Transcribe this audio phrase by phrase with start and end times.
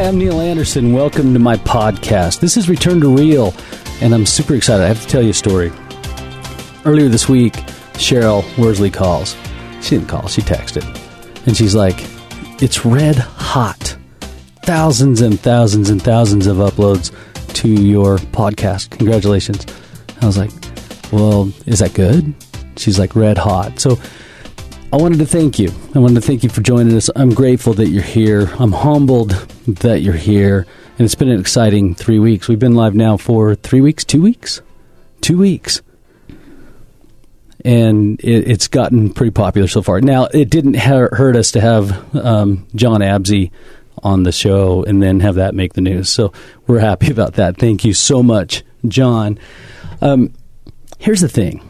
[0.00, 0.94] Hi, I'm Neil Anderson.
[0.94, 2.40] Welcome to my podcast.
[2.40, 3.52] This is Return to Real,
[4.00, 4.82] and I'm super excited.
[4.82, 5.70] I have to tell you a story.
[6.86, 7.52] Earlier this week,
[8.00, 9.36] Cheryl Worsley calls.
[9.82, 10.86] She didn't call, she texted.
[11.46, 11.96] And she's like,
[12.62, 13.98] It's red hot.
[14.62, 17.12] Thousands and thousands and thousands of uploads
[17.56, 18.96] to your podcast.
[18.96, 19.66] Congratulations.
[20.22, 20.50] I was like,
[21.12, 22.34] Well, is that good?
[22.78, 23.78] She's like, Red hot.
[23.78, 23.98] So
[24.94, 25.70] I wanted to thank you.
[25.94, 27.10] I wanted to thank you for joining us.
[27.14, 28.50] I'm grateful that you're here.
[28.58, 29.32] I'm humbled
[29.78, 30.66] that you're here.
[30.98, 32.48] And it's been an exciting three weeks.
[32.48, 34.60] We've been live now for three weeks, two weeks,
[35.20, 35.82] two weeks.
[37.64, 40.00] And it, it's gotten pretty popular so far.
[40.00, 43.52] Now, it didn't hurt us to have um, John Absey
[44.02, 46.08] on the show and then have that make the news.
[46.08, 46.32] So
[46.66, 47.58] we're happy about that.
[47.58, 49.38] Thank you so much, John.
[50.00, 50.32] Um,
[50.98, 51.62] here's the thing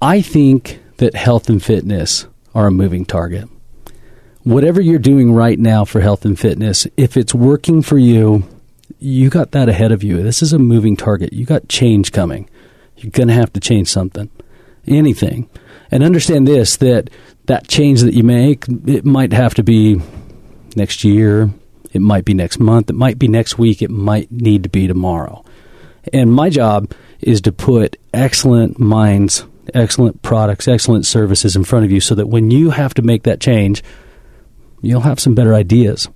[0.00, 3.48] I think that health and fitness are a moving target.
[4.44, 8.44] Whatever you're doing right now for health and fitness, if it's working for you,
[8.98, 10.22] you got that ahead of you.
[10.22, 11.32] This is a moving target.
[11.32, 12.48] You got change coming.
[12.96, 14.30] You're going to have to change something,
[14.86, 15.48] anything.
[15.90, 17.10] And understand this that
[17.46, 20.00] that change that you make, it might have to be
[20.76, 21.50] next year,
[21.92, 24.86] it might be next month, it might be next week, it might need to be
[24.86, 25.44] tomorrow.
[26.12, 29.44] And my job is to put excellent minds
[29.74, 33.22] excellent products, excellent services in front of you so that when you have to make
[33.24, 33.82] that change,
[34.82, 36.08] you'll have some better ideas.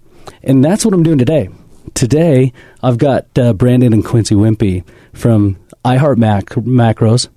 [0.42, 1.48] And that's what I'm doing today.
[1.94, 7.28] Today, I've got uh, Brandon and Quincy Whimpey from iHeart Mac- Macros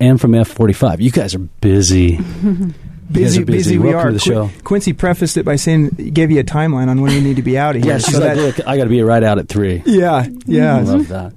[0.00, 0.98] and from F45.
[1.00, 2.16] You guys are busy.
[2.16, 2.74] busy,
[3.10, 3.44] busy.
[3.44, 3.78] busy.
[3.78, 4.06] Welcome We are.
[4.08, 4.50] to the show.
[4.64, 7.56] Quincy prefaced it by saying, gave you a timeline on when we need to be
[7.56, 7.92] out of here.
[7.92, 9.82] Yeah, she's So like, that- look, I got to be right out at three.
[9.86, 10.76] yeah, yeah.
[10.76, 11.32] I love that.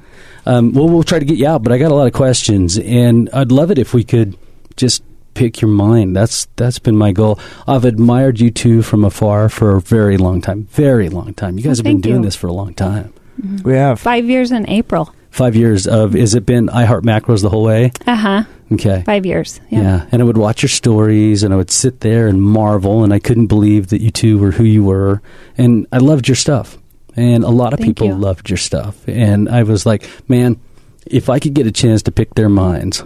[0.48, 2.78] Um, well, we'll try to get you out, but I got a lot of questions,
[2.78, 4.38] and I'd love it if we could
[4.76, 5.04] just
[5.36, 6.16] pick your mind.
[6.16, 7.40] That's that's been my goal.
[7.68, 11.58] I've admired you two from afar for a very long time, very long time.
[11.58, 12.24] You guys Oh, have been doing you.
[12.24, 13.14] this for a long time.
[13.64, 14.00] We have.
[14.00, 15.14] Five years in April.
[15.30, 17.92] Five years of is it been iHeart Macros the whole way?
[18.08, 18.44] Uh huh.
[18.72, 19.04] Okay.
[19.06, 19.60] Five years.
[19.70, 19.82] Yeah.
[19.82, 20.06] Yeah.
[20.12, 23.20] and I would watch your stories, and I would sit there and marvel, and I
[23.20, 25.22] couldn't believe that you two were who you were,
[25.58, 26.78] and I loved your stuff,
[27.18, 28.16] and a lot of Thank people you.
[28.16, 30.58] loved your stuff, and I was like, man,
[31.06, 33.04] if I could get a chance to pick their minds,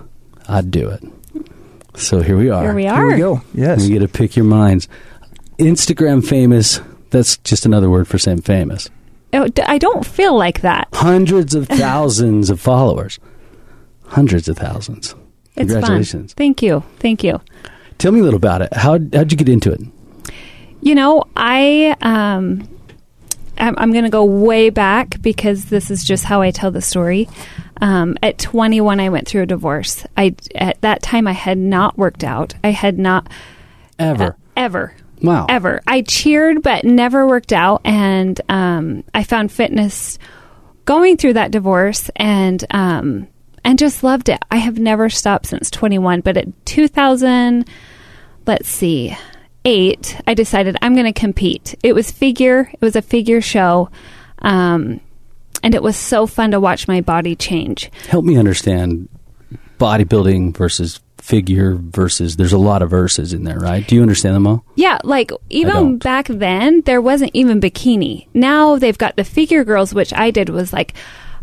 [0.47, 1.03] I'd do it.
[1.95, 2.63] So here we are.
[2.63, 2.97] Here we are.
[2.97, 3.41] Here we go.
[3.53, 3.81] Yes.
[3.81, 4.88] We get to pick your minds.
[5.57, 6.79] Instagram famous.
[7.09, 8.89] That's just another word for saying famous.
[9.33, 10.88] Oh, d- I don't feel like that.
[10.94, 13.19] Hundreds of thousands of followers.
[14.05, 15.13] Hundreds of thousands.
[15.55, 16.33] It's Congratulations.
[16.33, 16.38] fun.
[16.38, 16.83] Thank you.
[17.00, 17.41] Thank you.
[17.97, 18.73] Tell me a little about it.
[18.73, 19.81] How how'd you get into it?
[20.81, 22.67] You know, I um,
[23.59, 26.81] I'm, I'm going to go way back because this is just how I tell the
[26.81, 27.29] story.
[27.81, 30.05] Um, at 21, I went through a divorce.
[30.17, 32.55] I at that time I had not worked out.
[32.63, 33.29] I had not
[33.97, 34.23] Ever.
[34.23, 35.45] uh, ever wow.
[35.49, 35.81] ever.
[35.87, 40.17] I cheered, but never worked out, and um, I found fitness
[40.85, 43.27] going through that divorce, and um,
[43.63, 44.39] and just loved it.
[44.49, 46.21] I have never stopped since 21.
[46.21, 47.65] But at 2000,
[48.45, 49.15] let's see,
[49.69, 51.75] eight, I decided I'm going to compete.
[51.84, 52.72] It was figure.
[52.74, 53.90] It was a figure show.
[54.40, 55.00] Um,
[55.62, 57.91] and it was so fun to watch my body change.
[58.07, 59.09] Help me understand
[59.78, 63.85] bodybuilding versus figure versus there's a lot of verses in there, right?
[63.88, 64.66] Do you understand them all?
[64.75, 68.28] Yeah, like even back then, there wasn't even bikini.
[68.34, 70.94] Now they've got the figure girls, which I did was like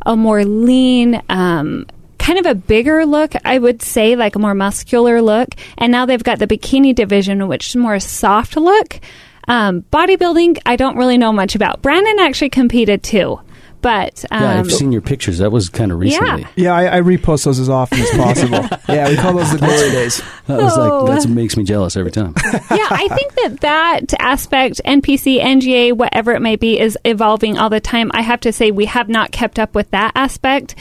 [0.04, 1.86] a more lean, um,
[2.26, 5.50] kind of a bigger look, I would say, like a more muscular look.
[5.78, 8.98] And now they've got the bikini division, which is more soft look.
[9.46, 11.82] Um, bodybuilding, I don't really know much about.
[11.82, 13.38] Brandon actually competed too,
[13.80, 15.38] but um, yeah, I've seen your pictures.
[15.38, 16.42] That was kind of recently.
[16.42, 16.48] Yeah.
[16.56, 18.68] Yeah, I, I repost those as often as possible.
[18.92, 20.20] yeah, we call those the glory days.
[20.48, 21.04] That was Oh.
[21.04, 22.34] like that makes me jealous every time.
[22.44, 27.70] yeah, I think that that aspect, NPC, NGA, whatever it may be, is evolving all
[27.70, 28.10] the time.
[28.14, 30.74] I have to say we have not kept up with that aspect,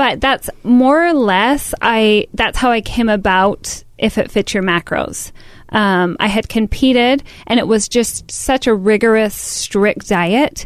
[0.00, 2.26] but that's more or less I.
[2.32, 3.84] That's how I came about.
[3.98, 5.30] If it fits your macros,
[5.68, 10.64] um, I had competed, and it was just such a rigorous, strict diet: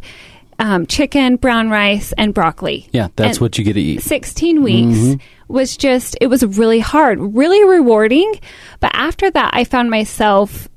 [0.60, 2.86] um, chicken, brown rice, and broccoli.
[2.92, 4.02] Yeah, that's And- what you get to eat.
[4.02, 5.52] 16 weeks Mm-hmm.
[5.52, 8.32] was just it was really hard really rewarding
[8.81, 10.69] but after that i found myself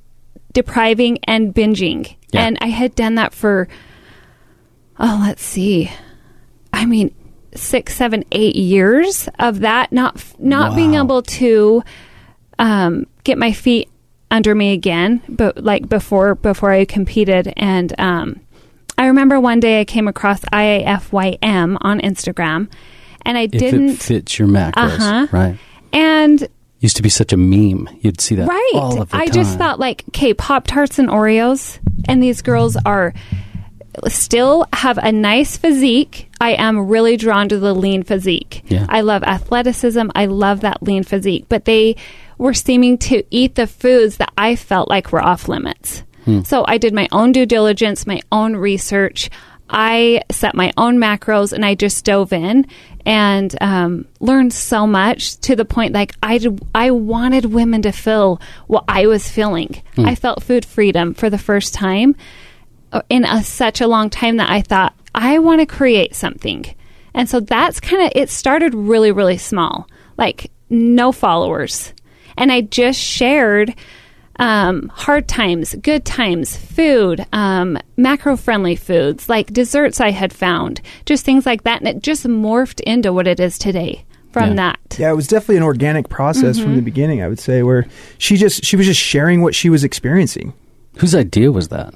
[0.53, 2.45] depriving and binging Yeah.
[2.47, 3.67] and i had done that for
[4.99, 5.89] oh let's see
[6.73, 7.13] i mean
[7.57, 11.83] six seven eight years of that not not being able to
[12.59, 13.89] um, get my feet
[14.31, 18.39] under me again but like before before i competed and um,
[18.97, 22.69] i remember one day i came across IIFYM on instagram
[23.23, 25.27] and i If didn't it fits your macros, Uh-huh.
[25.31, 25.57] right?
[25.93, 26.47] and
[26.79, 27.89] Used to be such a meme.
[28.01, 29.33] You'd see that right all of the i time.
[29.33, 33.13] just thought like okay pop tarts and oreos and these girls are
[34.07, 36.29] still have a nice physique.
[36.39, 38.63] I am really drawn to the lean physique.
[38.67, 38.85] Yeah.
[38.89, 40.09] I love athleticism.
[40.15, 41.45] I love that lean physique.
[41.49, 41.95] But they
[42.37, 46.03] were seeming to eat the foods that I felt like were off limits.
[46.43, 49.29] So I did my own due diligence, my own research.
[49.69, 52.65] I set my own macros and I just dove in
[53.05, 56.39] and um, learned so much to the point like I
[56.75, 59.81] I wanted women to feel what I was feeling.
[59.97, 62.15] I felt food freedom for the first time
[63.09, 66.65] in a, such a long time that I thought I want to create something.
[67.13, 69.87] And so that's kind of it started really really small.
[70.17, 71.93] Like no followers.
[72.37, 73.73] And I just shared
[74.39, 80.79] um, hard times, good times, food, um, macro friendly foods, like desserts I had found,
[81.07, 81.79] just things like that.
[81.81, 84.55] And it just morphed into what it is today from Yeah.
[84.55, 84.79] that.
[84.99, 86.75] Yeah, it was definitely an organic process from Mm-hmm.
[86.75, 87.21] the beginning.
[87.23, 87.87] I would say where
[88.19, 90.53] she just she was just sharing what she was experiencing.
[90.97, 91.95] Whose idea was that?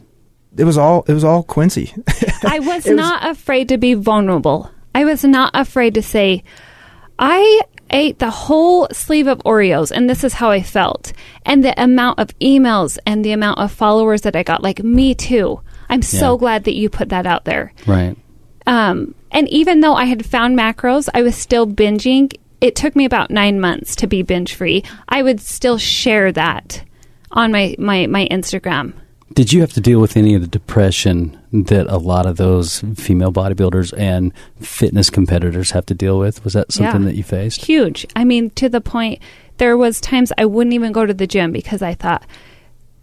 [0.58, 1.94] It was all it was all Quincy.
[2.46, 4.70] I was It was- not afraid to be vulnerable.
[4.94, 6.44] I was not afraid to say,
[7.18, 11.14] I ate the whole sleeve of Oreos and this is how I felt.
[11.46, 15.14] And the amount of emails and the amount of followers that I got, like, me
[15.16, 15.62] too.
[15.90, 16.40] I'm so Yeah.
[16.40, 17.74] glad that you put that out there.
[17.88, 18.18] Right.
[18.68, 22.34] Um, and even though I had found macros, I was still binging.
[22.60, 24.84] It took me about nine months to be binge free.
[25.10, 26.84] I would still share that
[27.32, 28.94] on my, my, my Instagram.
[29.34, 32.80] Did you have to deal with any of the depression that a lot of those
[32.96, 36.44] female bodybuilders and fitness competitors have to deal with?
[36.44, 37.08] Was that something Yeah.
[37.10, 37.66] that you faced?
[37.66, 38.06] huge.
[38.16, 39.20] I mean, to the point
[39.58, 42.24] there was times I wouldn't even go to the gym because I thought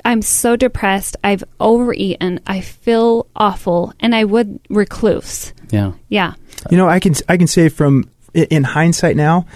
[0.05, 1.17] I'm so depressed.
[1.23, 2.41] I've overeaten.
[2.47, 5.53] I feel awful, and I would recluse.
[5.71, 5.93] Yeah.
[6.09, 6.33] Yeah,
[6.71, 9.47] You know, I can I can say from in hindsight now,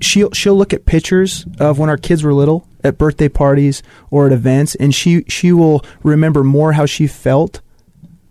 [0.00, 4.26] she'll she'll look at pictures of when our kids were little at birthday parties or
[4.26, 7.60] at events, and she she will remember more how she felt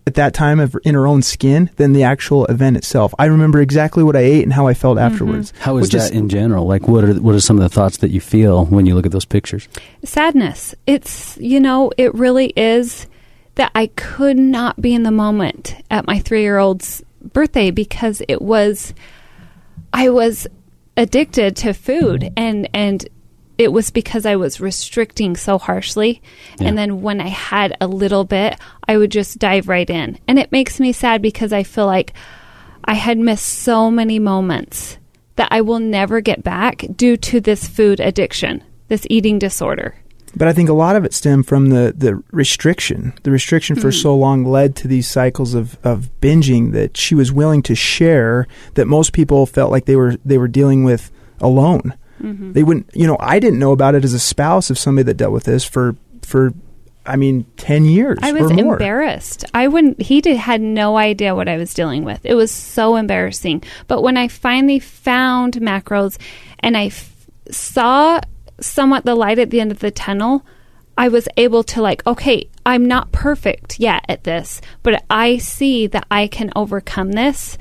[0.06, 3.14] at that time of, in her own skin than the actual event itself.
[3.18, 5.12] I remember exactly what I ate and how I felt mm-hmm.
[5.12, 5.52] afterwards.
[5.60, 6.66] How is which that in general?
[6.66, 9.06] Like, what are what are some of the thoughts that you feel when you look
[9.06, 9.68] at those pictures?
[10.04, 10.74] sadness.
[10.86, 13.06] It's you know, it really is
[13.54, 18.22] that I could not be in the moment at my three year old's birthday because
[18.28, 18.94] it was
[19.92, 20.46] I was
[20.96, 22.34] addicted to food mm-hmm.
[22.36, 23.08] and and
[23.60, 26.22] it was because I was restricting so harshly
[26.58, 26.68] Yeah.
[26.68, 28.58] and then when I had a little bit
[28.88, 32.14] I would just dive right in and it makes me sad because I feel like
[32.84, 34.96] I had missed so many moments
[35.36, 39.94] that I will never get back due to this food addiction this eating disorder
[40.34, 43.12] But I think a lot of it stemmed from the, the restriction.
[43.24, 44.02] The restriction for hmm.
[44.04, 48.46] so long led to these cycles of, of binging that she was willing to share
[48.74, 51.10] that most people felt like they were they were dealing with
[51.40, 51.94] alone.
[52.20, 52.52] Mm-hmm.
[52.52, 55.16] They wouldn't you know, I didn't know about it as a spouse of somebody that
[55.16, 56.52] dealt with this for for
[57.06, 59.44] I mean, ten years I was embarrassed.
[59.54, 60.00] I wouldn't.
[60.02, 62.24] He did, had no idea what I was dealing with.
[62.24, 63.64] It was so embarrassing.
[63.88, 66.18] But when I finally found macros,
[66.60, 68.20] and I f- saw
[68.60, 70.44] somewhat the light at the end of the tunnel,
[70.96, 75.86] I was able to like, okay, I'm not perfect yet at this, but I see
[75.88, 77.56] that I can overcome this.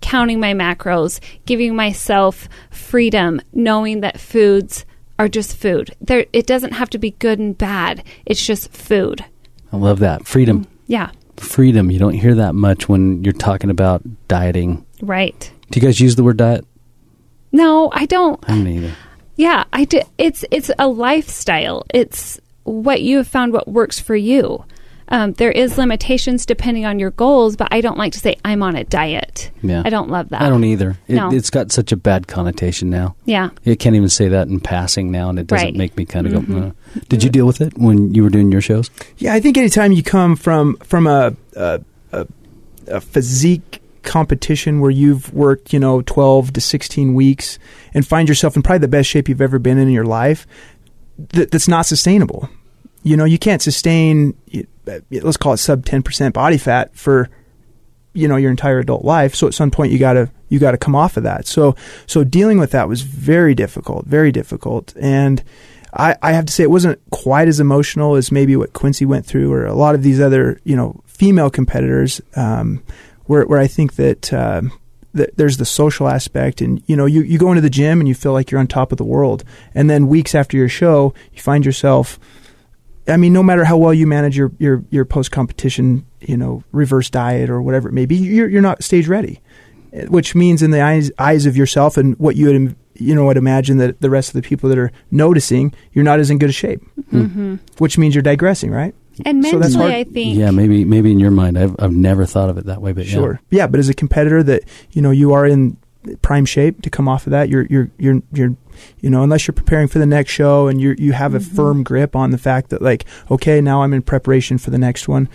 [0.00, 4.84] Counting my macros, giving myself freedom, knowing that foods
[5.18, 5.94] are just food.
[6.00, 8.02] There, it doesn't have to be good and bad.
[8.24, 9.24] It's just food.
[9.72, 10.64] I love that freedom.
[10.64, 11.90] Mm, yeah, Freedom.
[11.90, 14.84] You don't hear that much when you're talking about dieting.
[15.00, 15.52] right.
[15.70, 16.66] Do you guys use the word diet?
[17.52, 18.42] No, I don't.
[18.48, 18.92] I don't either.
[19.36, 20.00] Yeah, I do.
[20.18, 21.86] It's it's a lifestyle.
[21.94, 24.64] It's what you have found what works for you.
[25.12, 28.62] Um, there is limitations depending on your goals, but I don't like to say I'm
[28.62, 29.50] on a diet.
[29.62, 29.82] Yeah.
[29.84, 30.40] I don't love that.
[30.40, 30.96] I don't either.
[31.08, 31.32] It, No.
[31.32, 33.16] It's got such a bad connotation now.
[33.24, 33.50] Yeah.
[33.64, 35.76] You can't even say that in passing now, and it doesn't Right.
[35.76, 36.48] make me kind of Mhm.
[36.48, 36.58] go.
[36.58, 36.70] "Uh."
[37.08, 38.88] Did you deal with it when you were doing your shows?
[39.18, 41.80] Yeah, I think anytime you come from from a a,
[42.12, 42.26] a,
[42.86, 47.58] a physique competition where you've worked, you know, twelve to sixteen weeks
[47.94, 50.46] and find yourself in probably the best shape you've ever been in your life,
[51.32, 52.48] that, that's not sustainable.
[53.02, 54.34] You know, you can't sustain.
[54.90, 57.28] Uh, Let's call it sub ten percent body fat for
[58.12, 59.34] you know your entire adult life.
[59.34, 61.46] So at some point you got to you got to come off of that.
[61.46, 64.94] So so dealing with that was very difficult very difficult.
[65.00, 65.42] And
[65.92, 69.26] I, I have to say it wasn't quite as emotional as maybe what Quincy went
[69.26, 72.82] through or a lot of these other you know female competitors um,
[73.24, 74.32] where where I think that
[75.12, 78.08] that there's the social aspect and you know you, you go into the gym and
[78.08, 79.44] you feel like you're on top of the world.
[79.74, 82.18] And then weeks after your show you find yourself
[83.08, 86.62] I mean, no matter how well you manage your your, your post competition, you know,
[86.72, 89.40] reverse diet or whatever it may be, you're you're not stage ready,
[90.08, 93.36] which means in the eyes eyes of yourself and what you would you know would
[93.36, 96.50] imagine that the rest of the people that are noticing, you're not as in good
[96.50, 97.56] a shape, Mm-hmm.
[97.78, 98.94] which means you're digressing, right?
[99.24, 100.38] And So that's mentally, hard- I think.
[100.38, 103.06] Yeah, maybe maybe in your mind, I've I've never thought of it that way, but
[103.06, 103.12] yeah.
[103.14, 103.40] Sure.
[103.50, 103.66] Yeah.
[103.66, 105.76] but as a competitor that, you know, you are in
[106.22, 108.56] prime shape to come off of that, you're you're you're you're
[109.00, 111.54] you know, unless you're preparing for the next show and you you have a Mhm.
[111.56, 115.08] firm grip on the fact that like, okay, now I'm in preparation for the next
[115.08, 115.28] one.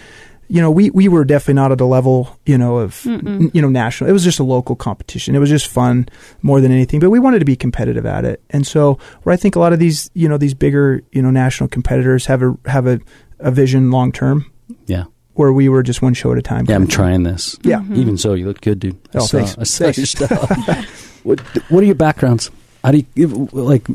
[0.48, 3.62] You know, we we were definitely not at a level, you know, of n- you
[3.62, 4.10] know, national.
[4.10, 5.36] It was just a local competition.
[5.36, 6.08] It was just fun
[6.44, 8.42] more than anything, but we wanted to be competitive at it.
[8.52, 11.32] And so, where I think a lot of these, you know, these bigger, you know,
[11.32, 13.00] national competitors have a have a,
[13.40, 14.46] a vision long term
[14.86, 15.06] Yeah.
[15.36, 16.66] Where we were just one show at a time.
[16.68, 17.58] Yeah, I'm trying this.
[17.64, 17.80] Yeah.
[17.80, 17.98] Mhm.
[17.98, 18.98] Even so, you look good, dude.
[19.14, 19.58] I Oh, saw, thanks.
[19.60, 19.98] I saw Thanks.
[19.98, 21.24] your stuff.
[21.24, 21.40] what
[21.70, 22.50] What are your backgrounds?
[22.84, 23.86] How do you like?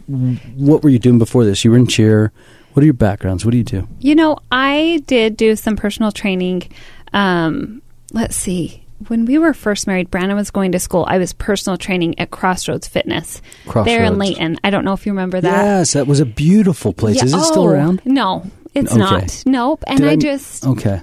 [0.57, 1.65] What were you doing before this?
[1.65, 2.33] You were in cheer.
[2.73, 3.45] What are your backgrounds?
[3.45, 3.89] What do you do?
[4.01, 6.65] You know, I did do some personal training.
[7.13, 7.83] Um,
[8.13, 8.85] let's see.
[9.09, 11.07] When we were first married, Brandon was going to school.
[11.09, 14.17] I was personal training at Crossroads Fitness there in Crossroads.
[14.19, 14.57] Layton.
[14.63, 15.51] I don't know if you remember that.
[15.65, 17.17] Yes, that was a beautiful place.
[17.17, 18.03] Yeah, Is it still oh, around?
[18.05, 18.45] No,
[18.75, 18.99] it's Okay.
[19.01, 19.43] not.
[19.47, 19.85] Nope.
[19.87, 21.01] And I, I- just Okay.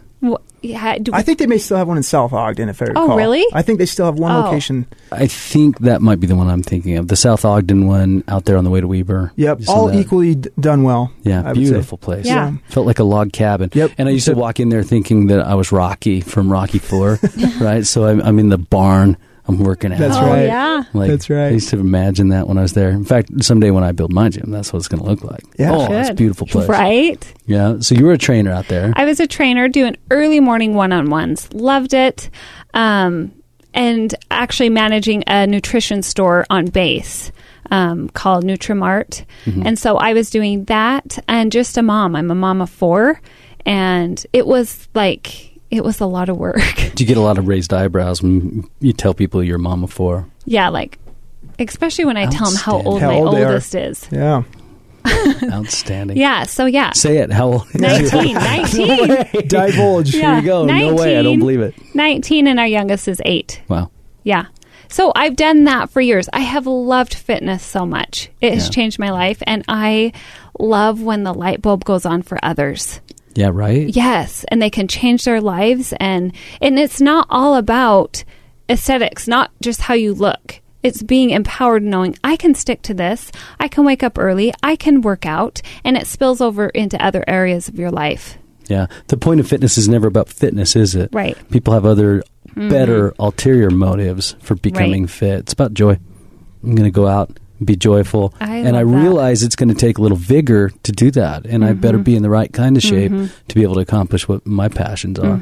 [0.61, 2.85] W- yeah, do, I think they may still have one in South Ogden, if I
[2.85, 3.11] oh, recall.
[3.11, 3.45] Oh, really?
[3.53, 4.41] I think they still have one Oh.
[4.41, 4.85] location.
[5.11, 7.07] I think that might be the one I'm thinking of.
[7.07, 9.31] The South Ogden one out there on the way to Weber.
[9.35, 9.95] Yep, all that?
[9.95, 11.11] equally d- done well.
[11.23, 12.25] Yeah, I beautiful place.
[12.25, 12.53] Yeah.
[12.69, 13.69] Felt like a log cabin.
[13.73, 13.91] Yep.
[13.97, 17.19] And I used to walk in there thinking that I was Rocky from Rocky Four,
[17.61, 17.85] right?
[17.85, 19.17] So I'm, I'm in the barn.
[19.47, 19.99] I'm working out.
[19.99, 20.45] That's oh right.
[20.45, 20.83] yeah.
[20.93, 21.47] Like, That's right.
[21.47, 22.89] I used to imagine that when I was there.
[22.89, 25.43] In fact, someday when I build my gym, that's what it's going to look like.
[25.57, 25.71] Yeah.
[25.71, 26.67] oh, it's a beautiful place.
[26.67, 27.33] Right.
[27.45, 27.79] Yeah.
[27.79, 28.91] So you were a trainer out there.
[28.95, 31.51] I was a trainer doing early morning one on ones.
[31.53, 32.29] Loved it.
[32.73, 33.31] Um,
[33.73, 37.31] and actually managing a nutrition store on base
[37.71, 39.25] um, called Nutrimart.
[39.45, 39.63] Mm-hmm.
[39.65, 42.15] And so I was doing that and just a mom.
[42.15, 43.21] I'm a mom of four.
[43.65, 46.55] And it was like, it was a lot of work.
[46.95, 49.83] Do you get a lot of raised eyebrows when you tell people you're a mom
[49.83, 50.25] of four?
[50.45, 50.97] yeah, like,
[51.59, 53.47] especially when I tell them how old How my old they are.
[53.47, 54.07] oldest is.
[54.11, 54.43] Yeah.
[55.51, 56.17] Outstanding.
[56.17, 56.43] Yeah.
[56.43, 56.91] So, yeah.
[56.91, 57.31] Say it.
[57.31, 57.75] How old?
[57.75, 58.33] 19.
[58.33, 58.97] 19.
[59.47, 60.13] Divulge.
[60.13, 60.33] Yeah.
[60.33, 60.65] Here we go.
[60.65, 61.17] No way.
[61.17, 61.73] I don't believe it.
[61.95, 63.61] 19, and our youngest is eight.
[63.67, 63.89] Wow.
[64.23, 64.45] Yeah.
[64.89, 66.29] So I've done that for years.
[66.33, 68.29] I have loved fitness so much.
[68.41, 68.71] It has Yeah.
[68.71, 70.13] changed my life and I
[70.59, 73.01] love when the light bulb goes on for others.
[73.37, 73.51] Yeah.
[73.53, 73.87] Right.
[73.87, 78.23] Yes, and they can change their lives and and it's not all about
[78.67, 80.59] aesthetics, not just how you look.
[80.83, 83.31] It's being empowered knowing I can stick to this.
[83.59, 87.23] I can wake up early, I can work out, and it spills over into other
[87.27, 88.37] areas of your life.
[88.67, 88.87] Yeah.
[89.07, 91.09] The point of fitness is never about fitness, is it?
[91.13, 91.37] Right.
[91.51, 92.69] People have other mm-hmm.
[92.69, 95.09] better ulterior motives for becoming Right.
[95.09, 95.39] fit.
[95.39, 95.99] It's about joy.
[96.63, 98.33] I'm going to go out be joyful.
[98.39, 99.01] I and I love that.
[99.01, 101.45] realize it's going to take a little vigor to do that.
[101.45, 104.27] And I better be in the right kind of shape to be able to accomplish
[104.27, 105.39] what my passions are.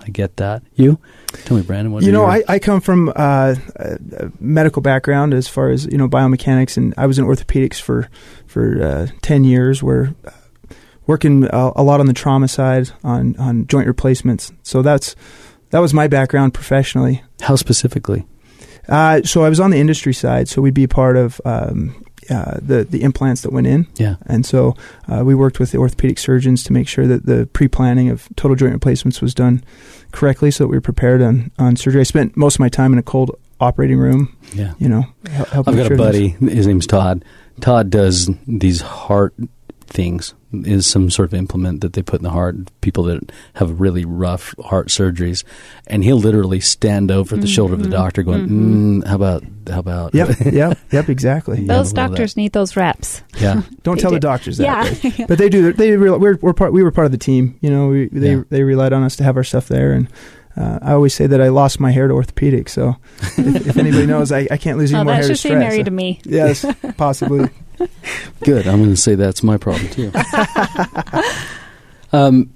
[0.00, 0.62] I get that.
[0.74, 0.98] You?
[1.44, 4.30] Tell me, Brandon, what You are know, your- I, I come from uh, a, a
[4.40, 8.08] medical background as far as you know biomechanics, and I was in orthopedics for
[8.46, 10.30] for uh, ten years, where uh,
[11.06, 14.52] working a, a lot on the trauma side on on joint replacements.
[14.62, 15.14] So that's
[15.70, 17.22] that was my background professionally.
[17.42, 18.26] How specifically?
[18.88, 22.58] Uh, so I was on the industry side, so we'd be part of um, uh,
[22.60, 23.86] the the implants that went in.
[23.96, 24.16] Yeah.
[24.26, 24.76] And so
[25.08, 28.28] uh, we worked with the orthopedic surgeons to make sure that the pre planning of
[28.36, 29.62] total joint replacements was done
[30.12, 32.00] correctly so that we were prepared on, on surgery.
[32.00, 34.74] I spent most of my time in a cold operating room, Yeah.
[34.78, 35.04] you know,
[35.50, 36.28] helping I've got a buddy.
[36.28, 37.24] His name's Todd.
[37.60, 39.34] Todd does these heart
[39.88, 40.34] things.
[40.50, 42.56] Is some sort of implement that they put in the heart.
[42.80, 45.44] People that have really rough heart surgeries,
[45.86, 49.44] and he'll literally stand over the shoulder of the doctor, going, mm, "How about?
[49.68, 51.60] How about?" Yep, yep, yep, exactly.
[51.60, 53.22] Yeah, Those I doctors need those reps.
[53.38, 53.60] yeah.
[53.82, 54.64] Don't They tell the doctors that.
[55.04, 55.10] Yeah.
[55.18, 55.70] But, but they do.
[55.74, 56.72] They real, we're, we're part.
[56.72, 57.58] We were part of the team.
[57.60, 58.42] You know, we, they Yeah.
[58.48, 60.08] they relied on us to have our stuff there, and
[60.56, 62.70] uh, I always say that I lost my hair to orthopedics.
[62.70, 62.96] So
[63.36, 65.40] if, if anybody knows, I, I can't lose any Oh, more that hair to should
[65.42, 65.60] say stress.
[65.60, 66.20] married to me.
[66.24, 66.64] Yes,
[66.96, 67.50] possibly.
[68.44, 68.66] Good.
[68.66, 70.12] I'm going to say that's my problem too.
[72.12, 72.52] um,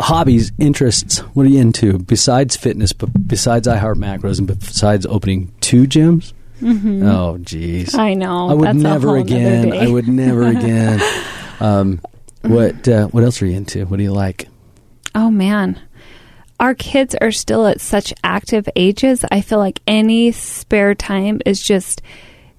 [0.00, 1.18] hobbies, interests.
[1.18, 2.92] What are you into besides fitness?
[2.92, 6.32] But besides iHeart Macros and besides opening two gyms?
[6.60, 7.04] Mm-hmm.
[7.06, 7.94] Oh, geez.
[7.94, 8.48] I know.
[8.48, 9.72] I would never again.
[9.72, 11.00] I would never again.
[11.60, 12.00] Um,
[12.42, 13.86] what uh, What else are you into?
[13.86, 14.48] What do you like?
[15.14, 15.80] Oh man.
[16.58, 19.24] Our kids are still at such active ages.
[19.30, 22.02] I feel like any spare time is just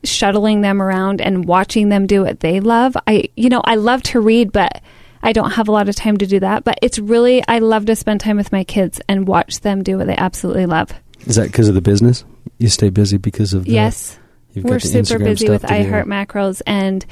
[0.05, 2.95] shuttling them around and watching them do what they love.
[3.07, 4.81] I you know, I love to read, but
[5.23, 7.85] I don't have a lot of time to do that, but it's really I love
[7.87, 10.91] to spend time with my kids and watch them do what they absolutely love.
[11.25, 12.23] Is that because of the business?
[12.59, 14.19] You stay busy because of the, yes.
[14.55, 17.05] We're super Instagram busy with iHeart macros and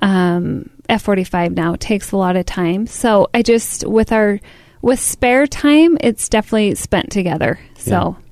[0.00, 2.86] um, F45 now It takes a lot of time.
[2.86, 4.40] So I just with our
[4.82, 7.58] with spare time, it's definitely spent together.
[7.76, 8.25] So Yeah,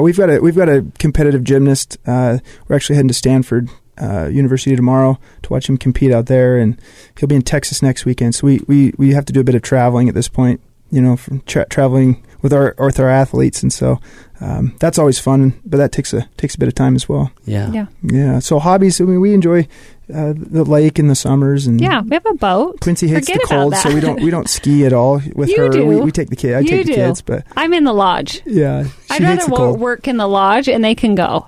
[0.00, 1.96] we've got a we've got a competitive gymnast.
[2.06, 2.38] Uh,
[2.68, 6.80] we're actually heading to Stanford uh, University tomorrow to watch him compete out there, and
[7.18, 8.34] he'll be in Texas next weekend.
[8.34, 10.60] So we, we, we have to do a bit of traveling at this point,
[10.90, 14.00] you know, tra- traveling with our with our athletes, and so
[14.42, 15.54] um, that's always fun.
[15.64, 17.30] But that takes a takes a bit of time as well.
[17.44, 17.70] Yeah.
[17.72, 17.86] Yeah.
[18.02, 18.38] Yeah.
[18.40, 19.00] So hobbies.
[19.00, 19.68] I mean, we enjoy
[20.12, 22.80] uh, the lake in the summers, and Yeah, we have a boat.
[22.80, 25.62] Quincy hates Forget the cold, so we don't we don't ski at all with You
[25.62, 25.68] her.
[25.70, 25.86] do.
[25.86, 26.54] We, we take the kid.
[26.54, 26.94] I You take the do.
[26.96, 28.42] kids, but I'm in the lodge.
[28.44, 29.80] yeah, she I'd hates rather the cold.
[29.80, 31.46] work in the lodge and they can go.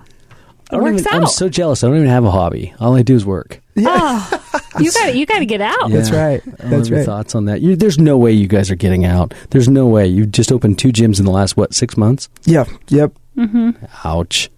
[0.70, 1.20] I It don't works even- out.
[1.22, 1.84] I'm so jealous.
[1.84, 2.74] I don't even have a hobby.
[2.80, 3.60] All I do is work.
[3.76, 4.40] Oh,
[4.80, 5.90] you got you got to get out.
[5.90, 6.42] That's right.
[6.44, 7.04] That's love your right.
[7.06, 7.60] thoughts on that.
[7.60, 9.34] You, there's no way you guys are getting out.
[9.50, 10.06] There's no way.
[10.06, 12.28] You just opened two gyms in the last what six months?
[12.44, 12.64] Yeah.
[12.88, 13.12] Yep.
[13.38, 13.74] Ouch.
[14.04, 14.50] Ouch.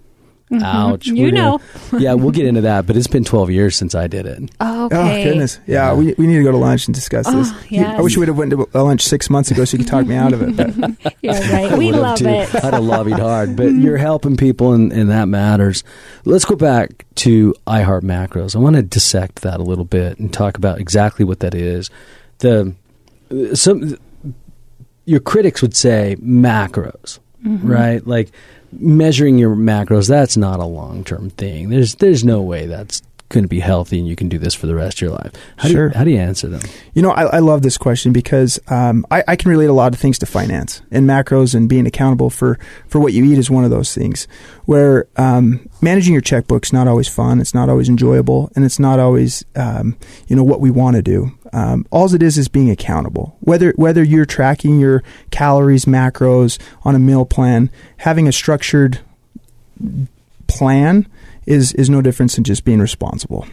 [0.50, 1.15] Mm-hmm.
[1.17, 1.59] You We're gonna-
[1.93, 1.99] know.
[1.99, 2.87] yeah, we'll get into that.
[2.87, 4.38] But it's been 12 years since I did it.
[4.38, 4.50] Okay.
[4.61, 5.59] Oh goodness.
[5.67, 5.95] Yeah, Yeah.
[5.95, 7.50] We, we need to go to lunch and discuss this.
[7.53, 9.76] Oh, You- I wish we would have went to a lunch six months ago so
[9.76, 10.57] you could talk me out of it.
[10.57, 11.76] But You're right.
[11.76, 12.29] We love too.
[12.29, 12.55] it.
[12.55, 15.83] I'd have lobbied hard, but you're helping people, and, and that matters.
[16.25, 18.55] Let's go back to iHeart Macros.
[18.55, 21.91] I want to dissect that a little bit and talk about exactly what that is.
[22.38, 22.73] The
[23.55, 23.97] some
[25.05, 28.07] your critics would say macros, right?
[28.07, 28.31] Like
[28.80, 30.09] measuring your macros.
[30.09, 31.68] That's not a long term thing.
[31.68, 34.75] There's there's no way that's to be healthy, and you can do this for the
[34.75, 35.33] rest of your life.
[35.56, 35.88] How Sure.
[35.88, 36.61] do you, how do you answer them?
[36.95, 39.92] You know, I, I love this question because um, I, I can relate a lot
[39.92, 43.50] of things to finance and macros and being accountable for, for what you eat is
[43.50, 44.26] one of those things
[44.64, 48.99] where um, managing your checkbook's not always fun, it's not always enjoyable, and it's not
[48.99, 49.97] always um,
[50.28, 51.30] you know what we want to do.
[51.52, 53.37] Um, all it is is being accountable.
[53.40, 59.00] Whether whether you're tracking your calories, macros on a meal plan, having a structured
[60.47, 61.06] plan
[61.47, 63.47] is is no difference than just being responsible.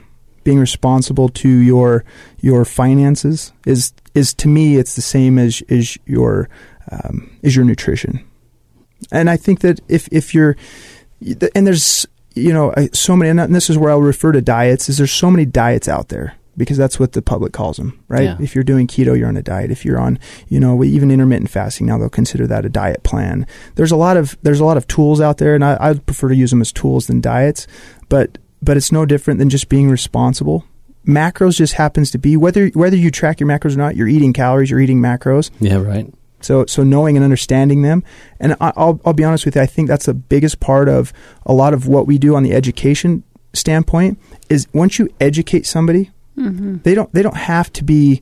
[0.43, 2.03] Being responsible to your
[2.39, 6.49] your finances is is to me it's the same as is your
[6.91, 8.25] um, is your nutrition.
[9.11, 10.55] And I think that if if you're
[11.55, 14.97] and there's you know so many and this is where I'll refer to diets is
[14.97, 18.23] there's so many diets out there because that's what the public calls them right?
[18.23, 18.37] Yeah.
[18.39, 19.71] if you're doing keto you're on a diet.
[19.71, 23.47] If you're on you know even intermittent fasting now they'll consider that a diet plan.
[23.75, 26.29] There's a lot of there's a lot of tools out there and I, I prefer
[26.29, 27.67] to use them as tools than diets
[28.09, 30.65] but but it's no different than just being responsible.
[31.05, 34.33] Macros just happens to be whether whether you track your macros or not you're eating
[34.33, 35.51] calories you're eating macros.
[35.59, 36.11] Yeah, right.
[36.41, 38.03] so so knowing and understanding them,
[38.39, 41.11] and I, I'll I'll be honest with you, I think that's the biggest part of
[41.45, 46.11] a lot of what we do on the education standpoint is once you educate somebody,
[46.35, 48.21] they don't they don't have to be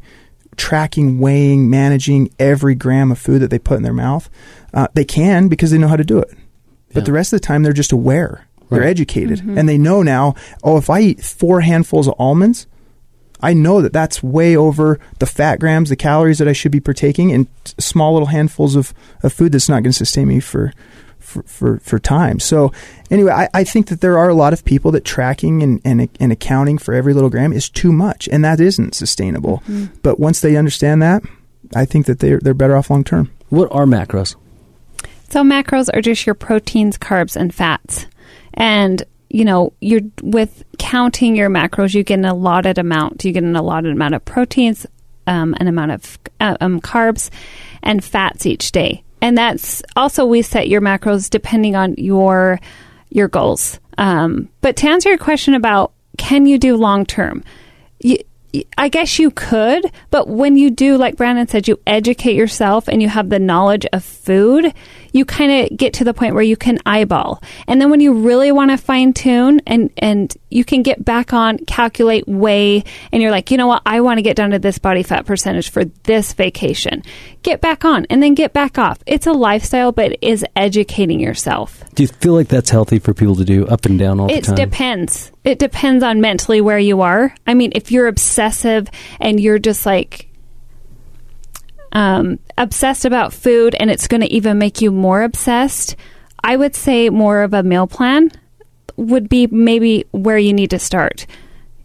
[0.57, 4.29] tracking, weighing, managing every gram of food that they put in their mouth.
[4.73, 6.29] Uh, they can because they know how to do it,
[6.93, 7.05] but Yeah.
[7.05, 8.45] the rest of the time they're just aware.
[8.69, 8.89] They're Right.
[8.89, 10.33] educated, and they know now.
[10.63, 12.67] Oh, if I eat four handfuls of almonds,
[13.41, 16.79] I know that that's way over the fat grams, the calories that I should be
[16.79, 17.47] partaking, and
[17.79, 18.93] small little handfuls of,
[19.23, 20.71] of food that's not going to sustain me for,
[21.21, 22.39] for, for, for time.
[22.39, 22.71] So,
[23.09, 26.09] anyway, I, I think that there are a lot of people that tracking and, and,
[26.19, 29.63] and accounting for every little gram is too much, and that isn't sustainable.
[30.01, 31.23] But once they understand that,
[31.75, 33.31] I think that they're, they're better off long term.
[33.49, 34.35] What are macros?
[35.29, 38.07] So macros are just your proteins, carbs, and fats.
[38.53, 43.23] And you know, you're with counting your macros, you get an allotted amount.
[43.23, 44.85] You get an allotted amount of proteins,
[45.25, 47.29] um, an amount of uh, um, carbs,
[47.81, 49.03] and fats each day.
[49.21, 52.59] And that's also we set your macros depending on your
[53.09, 53.79] your goals.
[53.97, 57.43] Um, but to answer your question about can you do long term,
[58.77, 63.01] I guess you could, but when you do, like Brandon said, you educate yourself and
[63.01, 64.73] you have the knowledge of food,
[65.11, 67.41] you kind of get to the point where you can eyeball.
[67.67, 71.33] And then when you really want to fine tune and, and you can get back
[71.33, 74.59] on, calculate, weigh, and you're like, you know what, I want to get down to
[74.59, 77.03] this body fat percentage for this vacation.
[77.43, 78.99] Get back on and then get back off.
[79.05, 81.83] It's a lifestyle, but it is educating yourself.
[81.95, 84.41] Do you feel like that's healthy for people to do up and down all It
[84.41, 84.53] the time?
[84.53, 85.31] It depends.
[85.43, 87.33] It depends on mentally where you are.
[87.47, 88.87] I mean, if you're obsessive
[89.19, 90.30] and you're just like
[91.91, 95.95] um, obsessed about food and it's going to even make you more obsessed,
[96.43, 98.31] I would say more of a meal plan
[98.97, 101.25] would be maybe where you need to start.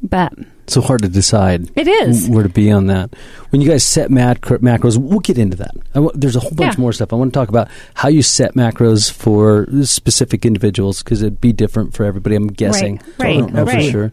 [0.02, 0.32] But
[0.66, 1.70] so hard to decide.
[1.76, 2.28] It is.
[2.28, 3.14] where to be on that.
[3.50, 5.70] When you guys set macro- macros, we'll get into that.
[5.90, 6.80] I w- there's a whole bunch Yeah.
[6.80, 7.12] more stuff.
[7.12, 11.52] I want to talk about how you set macros for specific individuals because it'd be
[11.52, 12.34] different for everybody.
[12.34, 13.00] I'm guessing.
[13.18, 13.84] Right, I don't know right.
[13.84, 14.12] for sure.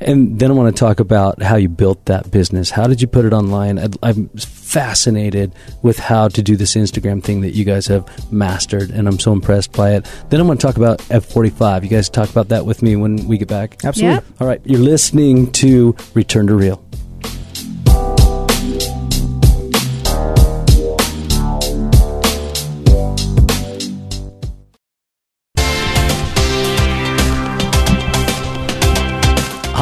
[0.00, 2.70] And then I want to talk about how you built that business.
[2.70, 3.78] How did you put it online?
[3.78, 8.90] I'd, I'm fascinated with how to do this Instagram thing that you guys have mastered,
[8.90, 10.06] and I'm so impressed by it.
[10.30, 11.84] Then I want to talk about F45.
[11.84, 13.84] You guys talk about that with me when we get back.
[13.84, 14.14] Absolutely.
[14.16, 14.24] Yep.
[14.40, 16.84] All right, you're listening to Return to Real.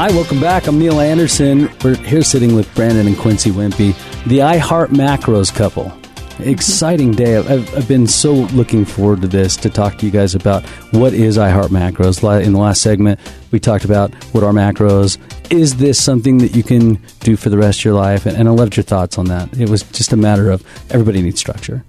[0.03, 0.67] Hi, welcome back.
[0.67, 1.71] I'm Neil Anderson.
[1.85, 5.97] We're here sitting with Brandon and Quincy Whimpey, the iHeart Macros couple.
[6.45, 7.25] Exciting mm-hmm.
[7.25, 7.37] day.
[7.37, 11.15] I've, I've been so looking forward to this to talk to you guys about what
[11.15, 12.43] is iHeart Macros.
[12.43, 13.21] In the last segment,
[13.53, 15.19] we talked about what are macros.
[15.53, 18.27] Is this something that you can do for the rest of your life?
[18.27, 19.57] And, and I loved your thoughts on that.
[19.57, 21.85] It was just a matter of everybody needs structure.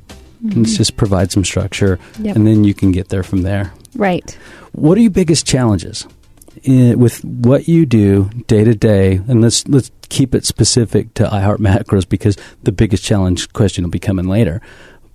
[0.46, 0.62] Mm-hmm.
[0.62, 2.36] Let's just provide some structure, Yep.
[2.36, 3.74] and then you can get there from there.
[3.96, 4.38] Right.
[4.74, 6.06] What are your biggest challenges
[6.64, 9.16] in, with what you do day to day?
[9.28, 13.92] And let's let's keep it specific to iHeart Macros because the biggest challenge question will
[13.92, 14.62] be coming later.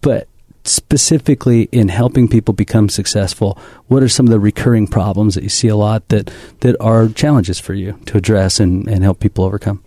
[0.01, 0.29] But
[0.65, 5.49] specifically in helping people become successful, what are some of the recurring problems that you
[5.49, 9.45] see a lot that that are challenges for you to address and, and help people
[9.45, 9.83] overcome?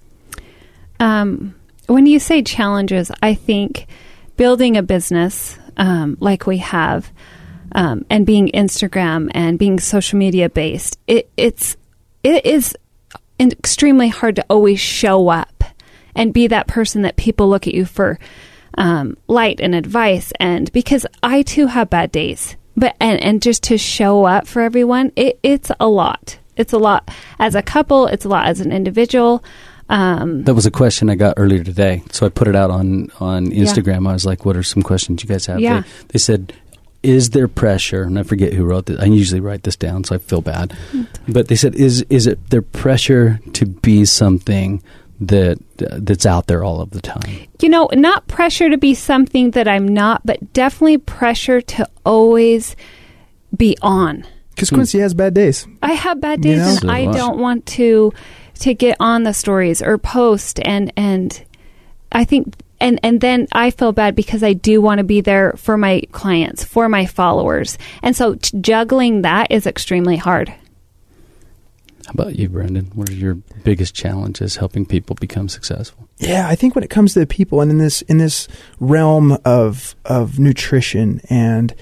[1.00, 1.56] Um,
[1.88, 3.88] when you say challenges, I think
[4.38, 7.12] building a business um, like we have
[7.74, 11.78] um, and being Instagram and being social media based, it, it's
[12.24, 12.76] it is
[13.40, 15.64] extremely hard to always show up
[16.16, 18.20] and be that person that people look at you for
[18.78, 23.64] um, light and advice and because I too have bad days but and, and just
[23.64, 28.08] to show up for everyone it, it's a lot it's a lot as a couple
[28.08, 29.44] it's a lot as an individual
[29.90, 33.10] um, That was a question I got earlier today, so I put it out on
[33.20, 33.66] on Yeah.
[33.66, 34.08] Instagram.
[34.08, 35.82] I was like, "What are some questions you guys have?" Yeah.
[35.82, 36.54] They, they said,
[37.04, 39.00] "Is there pressure?" And I forget who wrote this.
[39.00, 40.76] I usually write this down, so I feel bad.
[41.28, 44.82] But they said, "Is is it there pressure to be something
[45.20, 48.96] that uh, that's out there all of the time?" you know not pressure to be
[48.96, 52.76] something that i'm not but definitely pressure to always
[53.56, 55.68] be on Because Quincy has bad days.
[55.84, 56.70] I have bad You days, know?
[56.70, 57.16] and So I what?
[57.16, 58.12] don't want to
[58.62, 61.30] to get on the stories or post, and and
[62.12, 62.56] I think.
[62.82, 66.02] And, and then I feel bad because I do want to be there for my
[66.12, 67.78] clients, for my followers.
[68.02, 70.50] And so t- juggling that is extremely hard.
[72.08, 72.92] How about you, Brandon?
[72.94, 76.10] What are your biggest challenges helping people become successful?
[76.18, 78.48] Yeah, I think when it comes to people and in this in this
[78.80, 81.74] realm of of nutrition and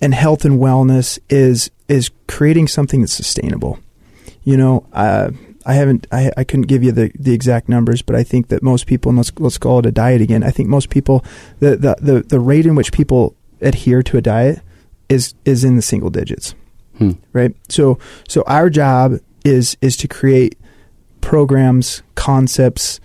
[0.00, 3.78] and health and wellness is is creating something that's sustainable.
[4.44, 5.30] You know, uh,
[5.64, 8.62] I haven't I, I couldn't give you the, the exact numbers, but I think that
[8.62, 10.42] most people and let's let's call it a diet again.
[10.42, 11.24] I think most people
[11.60, 14.60] the the the, the rate in which people adhere to a diet
[15.08, 16.54] is is in the single digits
[16.98, 17.12] Hmm.
[17.32, 17.98] right so
[18.28, 20.58] so our job is is to create
[21.20, 23.00] programs concepts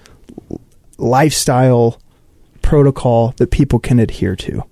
[0.98, 2.00] lifestyle
[2.62, 4.64] protocol that people can adhere to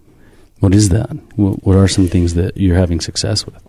[0.60, 1.12] What is that?
[1.36, 3.62] What, what are some things that you're having success with?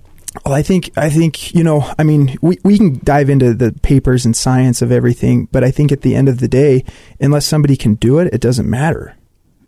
[0.44, 3.72] Well i think i think you know i mean we, we can dive into the
[3.82, 6.84] papers and science of everything but i think at the end of the day
[7.20, 9.16] unless somebody can do it it doesn't matter.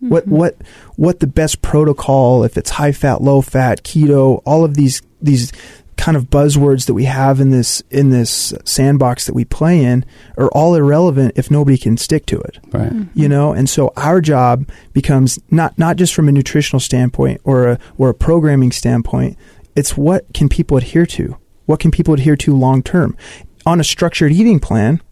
[0.01, 0.37] What mm-hmm.
[0.37, 0.57] what
[0.95, 5.53] what the best protocol if it's high fat low fat keto all of these these
[5.97, 10.05] kind of buzzwords that we have in this in this sandbox that we play in
[10.37, 12.59] are all irrelevant if nobody can stick to it.
[12.71, 12.93] Right.
[12.93, 13.19] Mm-hmm.
[13.19, 17.67] you know and so our job becomes not not just from a nutritional standpoint or
[17.67, 19.37] a or a programming standpoint
[19.77, 21.37] it's what can people adhere to?
[21.67, 23.17] What can people adhere to long term
[23.67, 25.03] on a structured eating plan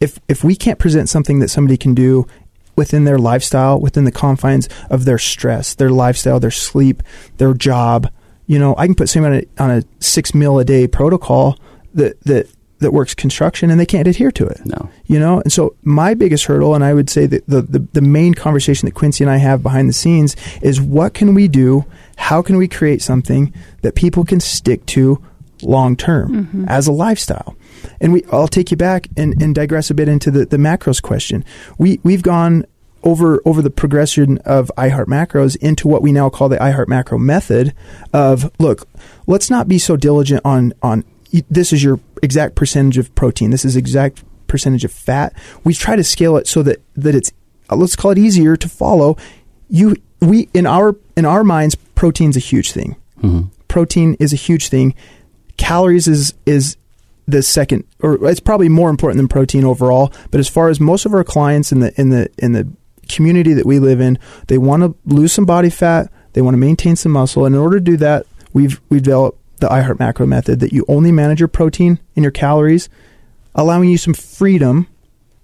[0.00, 2.26] if if we can't present something that somebody can do
[2.74, 7.02] within their lifestyle within the confines of their stress their lifestyle their sleep
[7.38, 8.10] their job
[8.46, 11.58] you know i can put somebody on a, on a six meal a day protocol
[11.94, 14.60] that that that works construction and they can't adhere to it.
[14.64, 14.88] No.
[15.06, 15.40] you know?
[15.40, 18.86] And so my biggest hurdle and i would say that the, the, the main conversation
[18.86, 21.84] that quincy and i have behind the scenes is what can we do?
[22.16, 25.22] How can we create something that people can stick to
[25.62, 26.64] long term mm-hmm.
[26.68, 27.56] as a lifestyle?
[28.00, 31.02] And we i'll take you back and, and digress a bit into the, the macros
[31.02, 31.44] question.
[31.78, 32.66] We we've gone
[33.02, 37.18] over over the progression of iHeart macros into what we now call the iHeart macro
[37.18, 37.72] method
[38.12, 38.88] of look,
[39.26, 41.04] let's not be so diligent on on
[41.48, 45.34] this is your exact percentage of protein, this is exact percentage of fat.
[45.64, 47.32] We try to scale it so that that it's
[47.70, 49.16] let's call it easier to follow.
[49.68, 52.96] You we in our in our minds protein's a huge thing.
[53.20, 54.94] hmm Protein is a huge thing.
[55.56, 56.76] Calories is is
[57.26, 61.04] the second or it's probably more important than protein overall, but as far as most
[61.04, 62.68] of our clients in the in the in the
[63.08, 66.58] community that we live in, they want to lose some body fat, they want to
[66.58, 70.26] maintain some muscle, and in order to do that, we've we've developed the iHeart Macro
[70.26, 72.88] method that you only manage your protein and your calories,
[73.54, 74.86] allowing you some freedom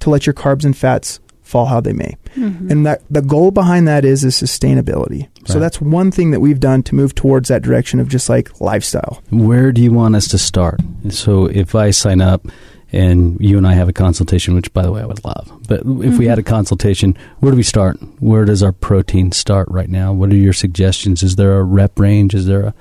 [0.00, 2.16] to let your carbs and fats fall how they may.
[2.34, 2.70] Mm-hmm.
[2.70, 5.28] And that the goal behind that is is sustainability.
[5.44, 8.60] So that's one thing that we've done to move towards that direction of just like
[8.60, 9.22] lifestyle.
[9.30, 10.80] Where do you want us to start?
[11.10, 12.46] So if I sign up
[12.92, 15.80] and you and I have a consultation, which by the way I would love, but
[15.80, 16.22] if we mm-hmm.
[16.24, 17.98] had a consultation, where do we start?
[18.20, 20.12] Where does our protein start right now?
[20.12, 21.22] What are your suggestions?
[21.22, 22.34] Is there a rep range?
[22.34, 22.74] Is there a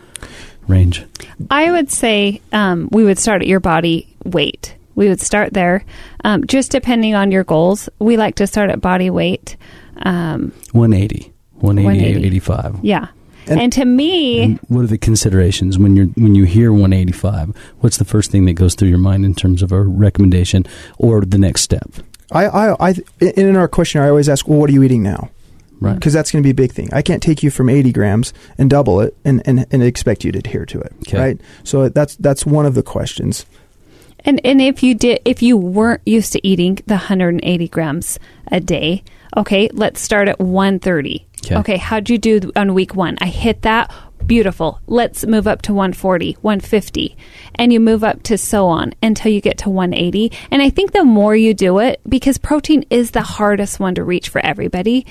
[0.71, 1.03] range?
[1.49, 4.75] I would say um, we would start at your body weight.
[4.95, 5.83] We would start there,
[6.23, 7.89] um, just depending on your goals.
[7.99, 9.55] We like to start at body weight.
[10.03, 12.27] Um, 180, 180, 180.
[12.27, 12.79] 85.
[12.81, 13.07] yeah,
[13.47, 17.53] And- and, to me, And what are the considerations when you're when you hear 185?
[17.79, 20.65] What's the first thing that goes through your mind in terms of a recommendation
[20.97, 21.89] or the next step?
[22.31, 25.29] I, I, I, in our questionnaire, I always ask, well, what are you eating now?
[25.81, 25.95] Right.
[25.95, 26.93] Because that's going to be a big thing.
[26.93, 30.31] I can't take you from 80 grams and double it and, and, and expect you
[30.31, 30.93] to adhere to it.
[31.07, 31.17] Okay.
[31.17, 31.41] Right.
[31.63, 33.47] So that's that's one of the questions.
[34.23, 38.19] And and if you did if you weren't used to eating the 180 grams
[38.51, 39.03] a day,
[39.35, 41.25] okay, let's start at 130.
[41.45, 41.55] Okay.
[41.57, 43.17] Okay, how'd you do on week 1?
[43.19, 43.91] I hit that.
[44.27, 44.79] Beautiful.
[44.85, 47.17] Let's move up to 140, 150.
[47.55, 50.31] And you move up to so on until you get to 180.
[50.51, 54.03] And I think the more you do it because protein is the hardest one to
[54.03, 55.07] reach for everybody,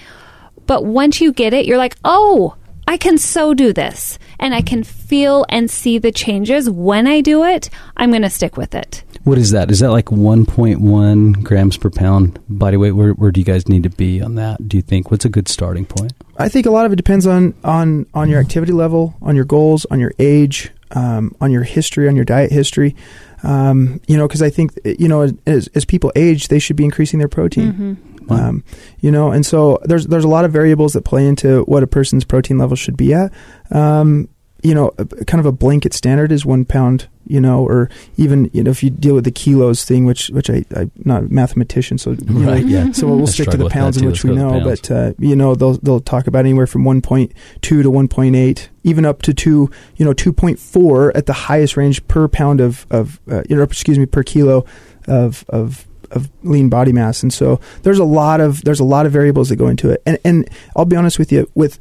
[0.71, 2.55] but once you get it, you're like, "Oh,
[2.87, 7.23] I can so do this." And I can feel and see the changes when I
[7.23, 7.71] do it.
[7.97, 9.03] I'm going to stick with it.
[9.25, 9.73] What is that?
[9.73, 12.93] Is that like 1.1 grams per pound body weight?
[12.93, 14.69] Where, where do you guys need to be on that?
[14.69, 15.11] Do you think?
[15.11, 16.13] What's a good starting point?
[16.37, 19.47] I think a lot of it depends on on on your activity level, on your
[19.47, 22.95] goals, on your age, um, on your history, on your diet history.
[23.43, 26.85] Um, you know, because I think you know as as people age, they should be
[26.85, 27.97] increasing their protein.
[28.31, 28.49] Wow.
[28.49, 28.65] Um,
[29.01, 31.87] you know, and so there's there's a lot of variables that play into what a
[31.87, 33.33] person's protein level should be at.
[33.71, 34.29] Um,
[34.63, 34.91] you know,
[35.27, 37.09] kind of a blanket standard is one pound.
[37.27, 40.51] You know, or even you know if you deal with the kilos thing, which which
[40.51, 42.91] I I'm not a mathematician, so you know, yeah.
[42.91, 45.37] so we'll I stick to the pounds in which Let's we know, but uh, you
[45.37, 50.05] know they'll they'll talk about anywhere from 1.2 to 1.8, even up to two, you
[50.05, 54.07] know, 2.4 at the highest range per pound of of uh, you know, excuse me,
[54.07, 54.65] per kilo
[55.07, 57.23] of of of lean body mass.
[57.23, 60.03] And so there's a lot of there's a lot of variables that go into it.
[60.07, 61.79] And and I'll be honest with you, with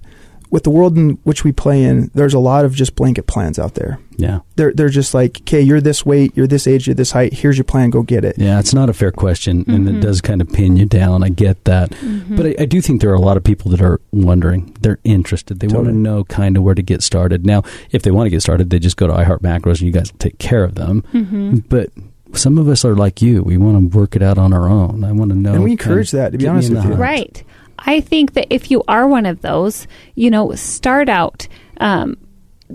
[0.51, 3.59] with the world in which we play in, there's a lot of just blanket plans
[3.59, 3.99] out there.
[4.17, 4.39] Yeah.
[4.55, 7.33] They're they're just like, okay, you're this weight, you're this age, you're this height.
[7.33, 7.91] Here's your plan.
[7.91, 8.35] Go get it.
[8.39, 10.01] Yeah, it's not a fair question, and it Mhm.
[10.01, 11.23] does kind of pin you down.
[11.23, 11.93] I get that.
[12.29, 14.75] But I, I do think there are a lot of people that are wondering.
[14.81, 15.59] They're interested.
[15.59, 17.45] They want to know kind of where to get started.
[17.45, 17.61] Now,
[17.91, 20.11] if they want to get started, they just go to iHeart Macros, and you guys
[20.11, 21.03] will take care of them.
[21.13, 21.57] Mm-hmm.
[21.69, 21.91] But
[22.33, 23.43] some of us are like you.
[23.43, 25.03] We want to work it out on our own.
[25.03, 25.53] I want to know.
[25.53, 26.89] And we kind of encourage that, to be honest with you.
[26.89, 26.99] hunt.
[26.99, 27.43] Right.
[27.79, 31.47] I think that if you are one of those, you know, start out
[31.79, 32.17] um,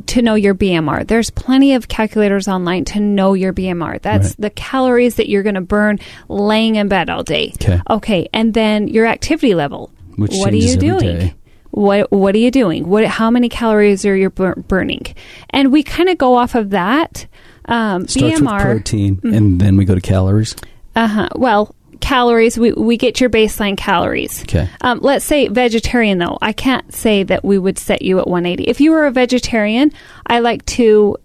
[0.06, 1.06] to know your BMR.
[1.06, 4.00] There's plenty of calculators online to know your BMR.
[4.00, 4.36] That's Right.
[4.38, 7.52] the calories that you're going to burn laying in bed all day.
[7.62, 7.80] Okay.
[7.90, 9.90] Okay, and then your activity level.
[10.16, 11.00] Which what are you doing?
[11.00, 11.34] day.
[11.70, 12.88] What What are you doing?
[12.88, 15.02] What How many calories are you bur- burning?
[15.50, 17.26] And we kind of go off of that.
[17.66, 18.52] Um, Starts BMR.
[18.54, 19.34] with protein, Mm-hmm.
[19.34, 20.54] and then we go to calories.
[20.96, 21.28] Uh huh.
[21.34, 22.58] Well, calories.
[22.58, 24.42] We we get your baseline calories.
[24.42, 24.68] Okay.
[24.82, 26.38] Um, let's say vegetarian though.
[26.42, 28.64] I can't say that we would set you at 180.
[28.70, 29.92] If you were a vegetarian,
[30.26, 31.16] I like to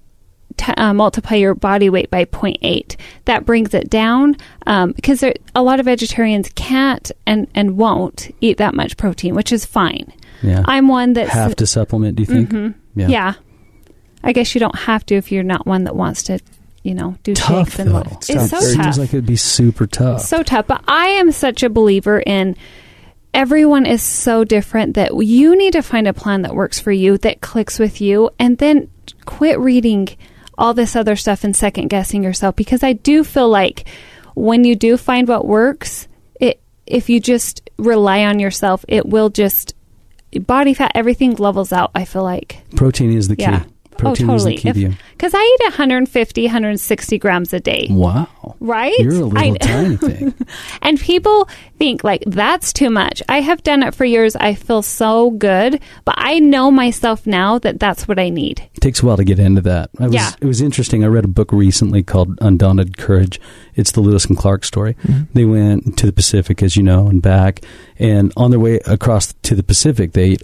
[0.57, 2.95] t- uh, multiply your body weight by 0.8.
[3.25, 8.33] That brings it down um, because there, a lot of vegetarians can't and and won't
[8.41, 10.11] eat that much protein, which is fine.
[10.41, 10.63] Yeah.
[10.65, 12.15] I'm one that Have to supplement.
[12.15, 12.49] Do you think?
[12.49, 12.73] Mhm.
[12.95, 13.07] Yeah.
[13.09, 13.33] yeah.
[14.23, 16.39] I guess you don't have to if you're not one that wants to,
[16.83, 17.93] you know, do Tough shakes and though.
[17.95, 18.11] what.
[18.11, 18.83] It's It's, so Very tough.
[18.83, 20.21] Seems like it'd be super tough.
[20.21, 20.67] so tough.
[20.67, 22.55] But I am such a believer in
[23.33, 27.17] everyone is so different that you need to find a plan that works for you,
[27.19, 28.89] that clicks with you, and then
[29.25, 30.09] quit reading
[30.57, 33.87] all this other stuff and second guessing yourself because I do feel like
[34.35, 36.07] when you do find what works,
[36.39, 39.73] it if you just rely on yourself, it will just
[40.41, 42.61] body fat everything levels out, I feel like.
[42.75, 43.43] Protein is the key.
[43.43, 43.63] Yeah.
[43.99, 44.57] Protein oh, is the totally.
[44.57, 44.97] key to you.
[45.11, 47.87] Because I eat 150, 160 grams a day.
[47.89, 48.27] Wow.
[48.59, 48.97] Right?
[48.99, 50.33] You're a little I- tiny thing.
[50.81, 53.21] And people think like that's too much.
[53.29, 54.35] I have done it for years.
[54.35, 58.59] I feel so good, but I know myself now that that's what I need.
[58.73, 59.89] It takes a while to get into that.
[59.99, 60.31] I was, Yeah.
[60.41, 61.03] It was interesting.
[61.03, 63.39] I read a book recently called Undaunted Courage.
[63.75, 64.95] It's the Lewis and Clark story.
[65.03, 65.23] Mm-hmm.
[65.33, 67.61] They went to the Pacific, as you know, and back.
[67.97, 70.37] And on their way across to the Pacific, they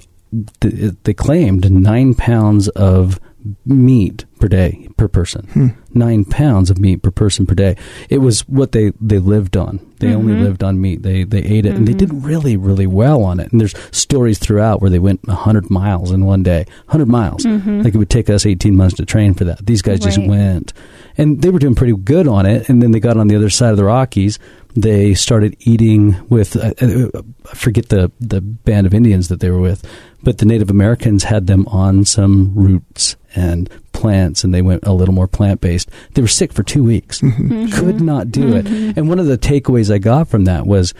[1.03, 3.19] they claimed nine pounds of
[3.65, 5.75] meat per day per person.
[5.93, 7.75] Nine pounds of meat per person per day.
[8.09, 9.79] It was what they, they lived on.
[9.99, 10.41] They only Mhm.
[10.43, 11.03] lived on meat.
[11.03, 11.97] They they ate it, and they Mhm.
[11.97, 13.49] did really really well on it.
[13.51, 16.65] And there's stories throughout where they went hundred miles in one day.
[16.87, 17.43] Hundred miles.
[17.45, 17.83] Mhm.
[17.83, 19.65] Like it would take us 18 months to train for that.
[19.65, 20.73] These guys just went.
[21.17, 22.67] And they were doing pretty good on it.
[22.67, 24.37] And then they got on the other side of the Rockies.
[24.75, 29.49] They started eating with, uh, uh, I forget the, the band of Indians that they
[29.49, 29.81] were with,
[30.21, 34.93] but the Native Americans had them on some roots and plants, and they went a
[34.93, 35.89] little more plant based.
[36.13, 37.21] They were sick for two weeks.
[37.21, 37.67] Mm-hmm.
[37.73, 38.65] Could not do it.
[38.67, 40.93] And one of the takeaways I got from that was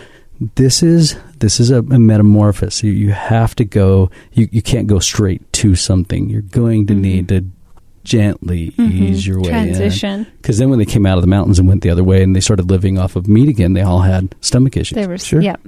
[0.55, 2.83] this is this is a, a metamorphosis.
[2.83, 4.09] You, you have to go.
[4.33, 6.29] You, you can't go straight to something.
[6.29, 6.99] You're going to Mhm.
[7.01, 7.45] need to
[8.03, 9.63] gently ease your way Mm-hmm.
[9.73, 10.27] Transition.
[10.41, 12.35] Because then when they came out of the mountains and went the other way and
[12.35, 14.95] they started living off of meat again, they all had stomach issues.
[14.95, 15.41] They were Sure.
[15.41, 15.61] Yep.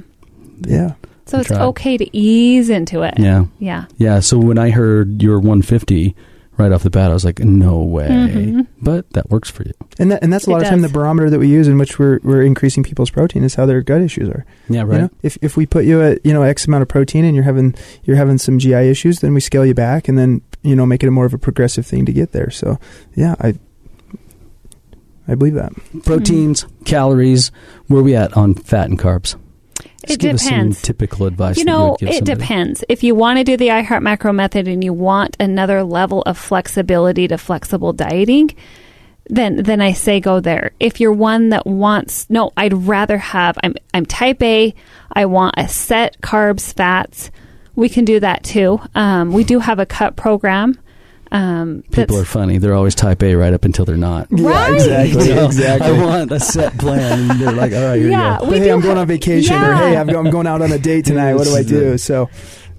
[0.62, 0.94] Yeah.
[1.26, 1.62] So it's Tried.
[1.62, 3.16] okay to ease into it.
[3.18, 3.46] yeah.
[3.60, 3.86] Yeah.
[3.98, 4.20] Yeah.
[4.20, 6.16] So when I heard your 150
[6.58, 8.08] right off the bat, I was like, no way.
[8.08, 8.68] Mhm.
[8.82, 9.74] But that works for you.
[10.00, 11.78] And that, and that's a It lot of time the barometer that we use in
[11.78, 14.46] which we're we're increasing people's protein is how their gut issues are.
[14.70, 15.02] Yeah, You right.
[15.02, 17.44] know, if if we put you at you know X amount of protein and you're
[17.44, 20.86] having you're having some GI issues, then we scale you back and then you know
[20.86, 22.50] make it a more of a progressive thing to get there.
[22.50, 22.80] So
[23.16, 23.54] yeah, I
[25.28, 25.74] I believe that.
[26.06, 27.52] Proteins, calories,
[27.88, 29.36] where we at on fat and carbs?
[30.08, 30.82] Just It give us some depends.
[30.82, 31.58] typical advice.
[31.58, 32.40] You know, give it somebody.
[32.40, 32.84] depends.
[32.90, 36.38] If you want to do the iHeart Macro method and you want another level of
[36.38, 38.56] flexibility to flexible dieting,
[39.30, 40.72] then then I say go there.
[40.80, 44.74] If you're one that wants no, I'd rather have I'm I'm type A,
[45.12, 47.30] I want a set carbs, fats.
[47.76, 48.80] We can do that too.
[48.96, 50.80] Um, we do have a cut program.
[51.32, 52.58] Um, People are funny.
[52.58, 54.28] They're always type A right up until they're not.
[54.32, 54.74] Right.
[54.74, 55.88] exactly, So, exactly.
[55.90, 57.32] I want a set plan.
[57.32, 58.52] And they're like, all right, here Yeah, you go.
[58.52, 61.06] we hey, I'm going on vacation, or hey, I'm, I'm going out on a date
[61.06, 61.34] tonight.
[61.36, 61.98] What do I do?
[61.98, 62.30] So,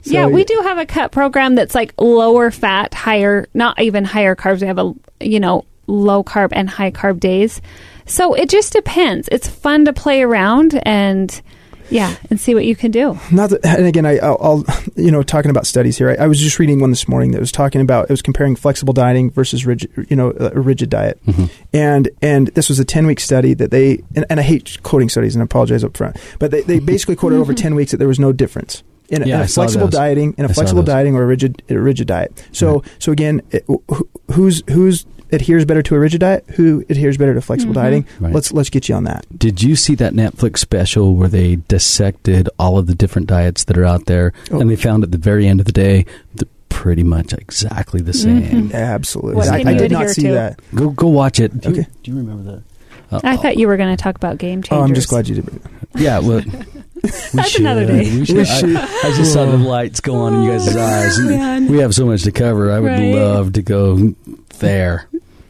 [0.02, 4.04] so yeah, we do have a cut program that's like lower fat, higher, not even
[4.04, 4.61] higher carbs.
[4.62, 7.61] We have a, you know, low carb and high carb days.
[8.06, 9.28] So it just depends.
[9.30, 11.42] It's fun to play around and,
[11.90, 13.18] yeah, and see what you can do.
[13.33, 14.64] Not that, and again, I, I'll, I'll,
[14.96, 16.11] you know, talking about studies here.
[16.11, 18.57] I, I was just reading one this morning that was talking about it was comparing
[18.57, 21.44] flexible dieting versus rigid, you know, a a rigid diet, Mm-hmm.
[21.72, 25.09] and and this was a ten week study that they and, and I hate quoting
[25.09, 27.96] studies and I apologize up front, but they, they basically quoted over ten weeks that
[27.98, 28.83] there was no difference.
[29.11, 29.94] In a, Yeah, in I a saw flexible those.
[29.94, 32.46] dieting, in a I flexible dieting, or a rigid, a rigid diet.
[32.53, 36.45] So, so again, it, wh- who's who's adheres better to a rigid diet?
[36.57, 37.77] Who adheres better to flexible Mhm.
[37.77, 38.07] dieting?
[38.21, 38.35] Right.
[38.35, 39.27] Let's let's get you on that.
[39.37, 43.77] Did you see that Netflix special where they dissected all of the different diets that
[43.79, 44.61] are out there, Oh.
[44.61, 48.12] and they found at the very end of the day they're pretty much exactly the
[48.12, 48.69] same?
[48.71, 48.73] Mhm.
[48.75, 50.33] Absolutely, What I, I did not see to?
[50.33, 50.61] that.
[50.75, 51.61] Go go watch it.
[51.61, 51.88] Do you, Okay.
[52.03, 52.62] do you remember that?
[53.11, 54.79] Uh, I thought you were going to talk about game changers.
[54.79, 55.49] Oh, I'm just glad you did.
[55.97, 56.43] Yeah, well,
[56.95, 57.62] we That's should.
[57.62, 58.01] another day.
[58.19, 58.37] We should.
[58.37, 58.77] We I, should.
[58.77, 61.17] I just saw the lights go on in you guys' eyes.
[61.19, 62.71] and we have so much to cover.
[62.71, 63.14] I would Right.
[63.14, 64.14] love to go
[64.59, 65.09] there.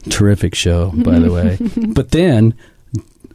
[0.09, 1.59] Terrific show, by the way.
[1.95, 2.55] But then,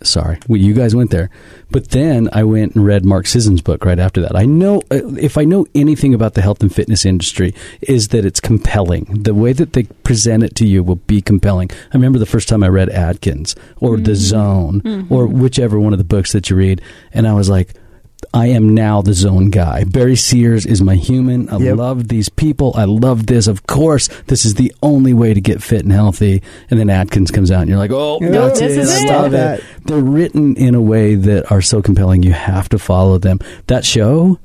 [0.01, 1.29] sorry, we, you guys went there.
[1.71, 4.35] But then I went and read Mark Sisson's book right after that.
[4.35, 8.25] I know uh, if I know anything about the health and fitness industry is that
[8.25, 9.23] it's compelling.
[9.23, 11.69] The way that they present it to you will be compelling.
[11.71, 15.99] I remember the first time I read Atkins or The Zone or whichever one of
[15.99, 16.81] the books that you read,
[17.11, 17.73] and I was like.
[18.33, 19.83] I am now the zone guy.
[19.83, 21.49] Barry Sears is my human.
[21.49, 21.77] I Yep.
[21.77, 22.73] love these people.
[22.75, 23.47] I love this.
[23.47, 26.41] Of course, this is the only way to get fit and healthy.
[26.69, 28.79] And then Atkins comes out, and you're like, oh, Yeah, that's this it.
[28.81, 29.07] is I it.
[29.11, 29.59] love That.
[29.59, 29.65] it.
[29.85, 32.23] They're written in a way that are so compelling.
[32.23, 33.39] You have to follow them.
[33.67, 34.39] That show, th-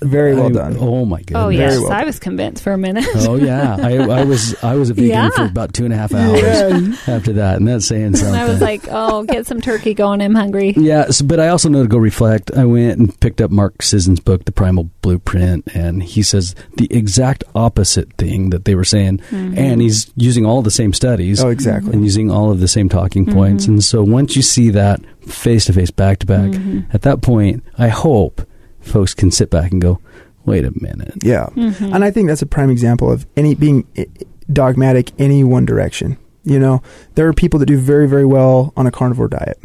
[0.00, 0.76] Very well I- done.
[0.78, 1.42] Oh my goodness.
[1.44, 1.78] Oh, yes.
[1.80, 3.04] well I was convinced for a minute.
[3.16, 5.30] Oh yeah, I, I was I was a vegan Yeah.
[5.30, 6.96] for about two and a half hours Yeah.
[7.14, 8.34] after that, and that's saying something.
[8.34, 10.20] and I was like, oh, get some turkey going.
[10.20, 10.72] I'm hungry.
[10.76, 12.50] Yeah, so, but I also know to go reflect.
[12.52, 16.86] I went and picked up Mark Sisson's book, The Primal Blueprint, and he says the
[16.94, 19.58] exact opposite thing that they were saying, Mm-hmm.
[19.58, 21.92] and he's using all the same studies Oh, exactly.
[21.92, 23.64] and using all of the same talking points.
[23.64, 23.72] Mm-hmm.
[23.74, 26.52] And so once you see that face to face, back to back,
[26.92, 28.42] at that point, I hope
[28.82, 30.00] folks can sit back and go,
[30.44, 31.46] "Wait a minute." Yeah.
[31.56, 31.94] Mm-hmm.
[31.94, 34.06] And I think that's a prime example of any being i-
[34.52, 36.16] dogmatic any one direction.
[36.44, 36.82] You know,
[37.14, 39.58] there are people that do very, very well on a carnivore diet.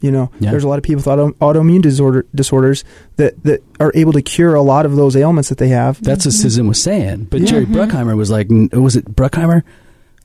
[0.00, 0.50] You know, Yeah.
[0.50, 2.84] there's a lot of people with auto, autoimmune disorder disorders
[3.16, 6.02] that, that are able to cure a lot of those ailments that they have.
[6.02, 7.28] That's what Sisson was saying.
[7.30, 7.46] But Yeah.
[7.46, 9.62] Jerry Bruckheimer was like, was it Bruckheimer?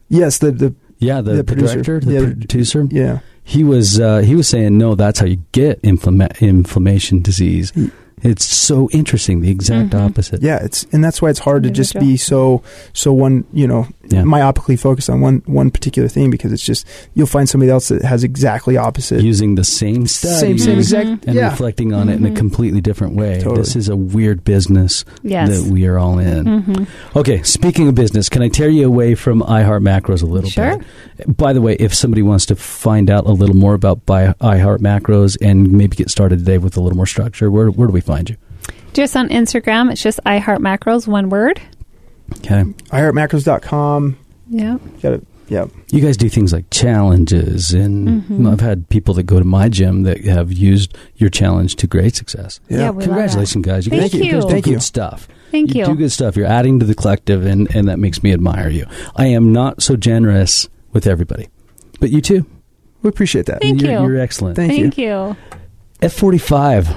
[0.08, 1.82] Yes, the the Yeah, the, The the, producer.
[1.82, 2.20] director, the Yeah.
[2.20, 2.86] producer.
[2.90, 3.18] yeah.
[3.44, 7.90] he was uh, he was saying no that's how you get inflama- inflammation disease Mm.
[8.22, 10.06] It's so interesting the exact Mhm.
[10.06, 13.66] opposite Yeah, it's and that's why it's hard to just be so so one you
[13.66, 14.22] know Yeah.
[14.22, 18.02] myopically focused on one one particular thing because it's just you'll find somebody else that
[18.02, 21.26] has exactly opposite using the same study same same exact Mhm.
[21.28, 22.36] and yeah reflecting on it in a Mhm.
[22.36, 23.58] completely different way Totally.
[23.58, 25.48] this is a weird business Yes.
[25.62, 26.84] that we are all in hmm
[27.16, 30.78] okay speaking of business can i tear you away from iheart macros a little Sure.
[31.18, 34.34] bit by the way if somebody wants to find out a little more about Bi-
[34.40, 37.92] iheart macros and maybe get started today with a little more structure where, where do
[37.94, 38.36] we find you
[38.94, 41.60] Just on Instagram, it's just I Heart Macros, one word.
[42.38, 44.16] Okay iheartmacros.com
[44.50, 44.78] Yeah.
[45.02, 48.50] got it yeah You guys do things like challenges, and Mhm.
[48.50, 52.16] I've had people that go to my gym that have used your challenge to great
[52.16, 52.60] success.
[52.70, 53.04] Yeah, we love.
[53.04, 53.84] Congratulations, guys!
[53.86, 54.32] You Thank guys, you.
[54.32, 54.80] guys do Thank good you.
[54.80, 55.28] stuff.
[55.50, 55.84] Thank you.
[55.84, 56.36] do good stuff.
[56.36, 58.86] You're adding to the collective, and and that makes me admire you.
[59.16, 61.48] I am not so generous with everybody,
[62.00, 62.46] but you too.
[63.02, 64.00] we appreciate that Thank you're, you.
[64.12, 64.56] You're excellent.
[64.56, 64.78] Thank you.
[64.84, 65.36] Thank you.
[66.00, 66.88] F forty five.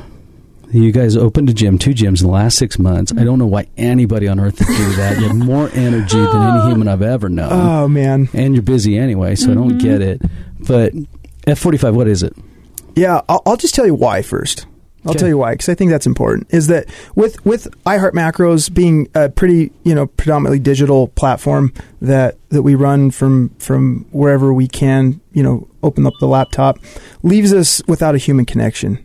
[0.71, 3.13] You guys opened a gym, two gyms in the last six months.
[3.17, 5.17] I don't know why anybody on earth would do that.
[5.19, 7.51] You have more energy than any human I've ever known.
[7.51, 9.77] Oh man, and you're busy anyway, so I don't mm-hmm.
[9.77, 10.21] get it.
[10.59, 10.93] But
[11.47, 12.35] F45, what is it?
[12.95, 13.21] yeah.
[13.29, 14.65] I'll, I'll just tell you why first.
[15.05, 15.19] I'll Okay.
[15.19, 16.47] tell you why because I think that's important.
[16.49, 22.37] Is that with with iHeart Macros being a pretty you know predominantly digital platform that
[22.49, 26.79] that we run from from wherever we can you know open up the laptop
[27.21, 28.97] leaves us without a human connection.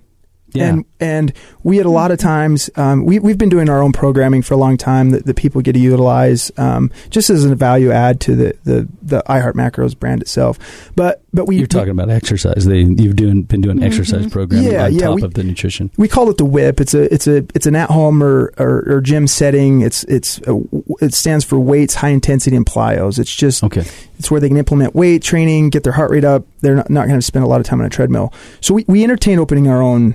[0.54, 1.32] And and
[1.62, 4.54] we had a lot of times um, we we've been doing our own programming for
[4.54, 8.20] a long time that, that people get to utilize um, just as a value add
[8.22, 10.58] to the the the iHeart Macros brand itself.
[10.96, 12.64] But but we You're talking about exercise.
[12.64, 15.90] They you've doing been doing exercise programming Yeah, on yeah, top we- of the nutrition.
[15.96, 16.80] we call it the whip.
[16.80, 19.80] It's a it's a it's an at home or, or, or gym setting.
[19.82, 20.60] It's it's a,
[21.00, 23.18] it stands for weights, high intensity, and plyos.
[23.18, 23.84] It's just Okay.
[24.18, 26.44] it's where they can implement weight training, get their heart rate up.
[26.60, 28.32] They're not, not going to spend a lot of time on a treadmill.
[28.60, 30.14] So we, we entertain opening our own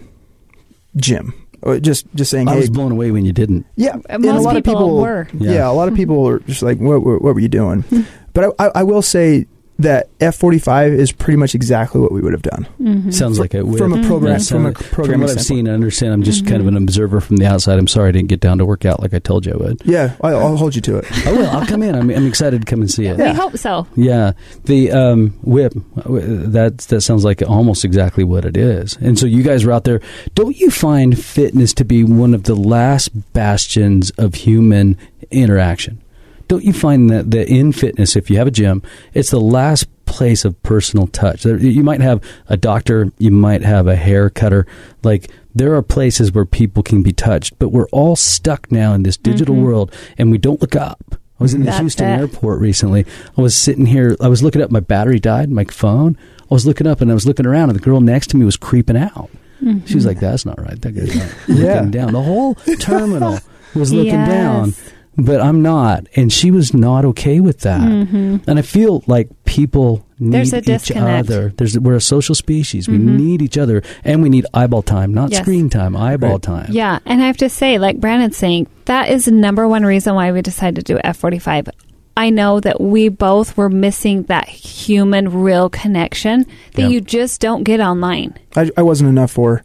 [0.97, 1.33] gym.
[1.63, 3.65] Uh, Just just saying, I hey, was blown away when you didn't.
[3.75, 3.95] yeah.
[4.09, 5.27] and a Most lot of people people were.
[5.33, 5.51] Yeah.
[5.53, 5.69] Yeah.
[5.69, 7.83] a lot of people are just like, what, what, what were you doing?
[8.33, 9.47] but I, I, I will say
[9.80, 13.11] that F forty five is pretty much exactly what we would have done Mm-hmm.
[13.11, 13.78] Sounds like it would.
[13.78, 15.45] from a program Yeah, from a sound- programming From what I've standpoint.
[15.45, 17.78] seen and understand, I'm just kind of an observer from the outside.
[17.80, 19.82] I'm sorry I didn't get down to work out like I told you I would.
[19.86, 21.28] Yeah, I, I'll hold you to it.
[21.28, 21.47] I will.
[21.49, 21.95] I'll come in.
[21.95, 23.17] I'm, I'm excited to come and see it.
[23.17, 23.88] We hope so.
[23.95, 24.34] Yeah,
[24.65, 25.73] the um, whip.
[25.95, 28.97] That that sounds like almost exactly what it is.
[28.97, 29.99] And so you guys are out there.
[30.36, 34.97] Don't you find fitness to be one of the last bastions of human
[35.32, 36.01] interaction?
[36.47, 38.81] Don't you find that that in fitness, if you have a gym,
[39.13, 41.43] it's the last place of personal touch.
[41.43, 44.65] There- You might have a doctor, you might have a hair cutter.
[45.03, 49.03] Like there are places where people can be touched, but we're all stuck now in
[49.03, 49.65] this digital mm-hmm.
[49.65, 51.15] world, and we don't look up.
[51.39, 52.17] I was in the That's Houston it.
[52.19, 53.05] airport recently.
[53.37, 54.15] I was sitting here.
[54.21, 54.71] I was looking up.
[54.71, 55.49] My battery died.
[55.49, 56.17] My phone.
[56.39, 58.45] I was looking up and I was looking around, and the girl next to me
[58.45, 59.29] was creeping out.
[59.59, 60.07] She was mm-hmm.
[60.07, 60.79] like, "That's not right.
[60.81, 61.73] That guy's not Yeah.
[61.73, 63.39] looking down." The whole terminal
[63.75, 64.29] was looking Yes.
[64.29, 64.73] down,
[65.18, 67.82] but I'm not, and she was not okay with that.
[67.82, 68.49] Mm-hmm.
[68.49, 71.30] And I feel like people need There's a each disconnect.
[71.30, 71.53] other.
[71.57, 72.88] There's we're a social species.
[72.88, 73.18] We mm-hmm.
[73.18, 75.41] need each other, and we need eyeball time, not Yes.
[75.41, 75.95] screen time.
[75.95, 76.41] Eyeball Right.
[76.41, 76.68] time.
[76.72, 80.16] Yeah, and I have to say, like Brandon's saying, that is the number one reason
[80.16, 81.70] why we decided to do F45.
[82.18, 86.88] I know that we both were missing that human, real connection that Yeah.
[86.88, 88.36] you just don't get online.
[88.55, 89.63] I, I wasn't enough for.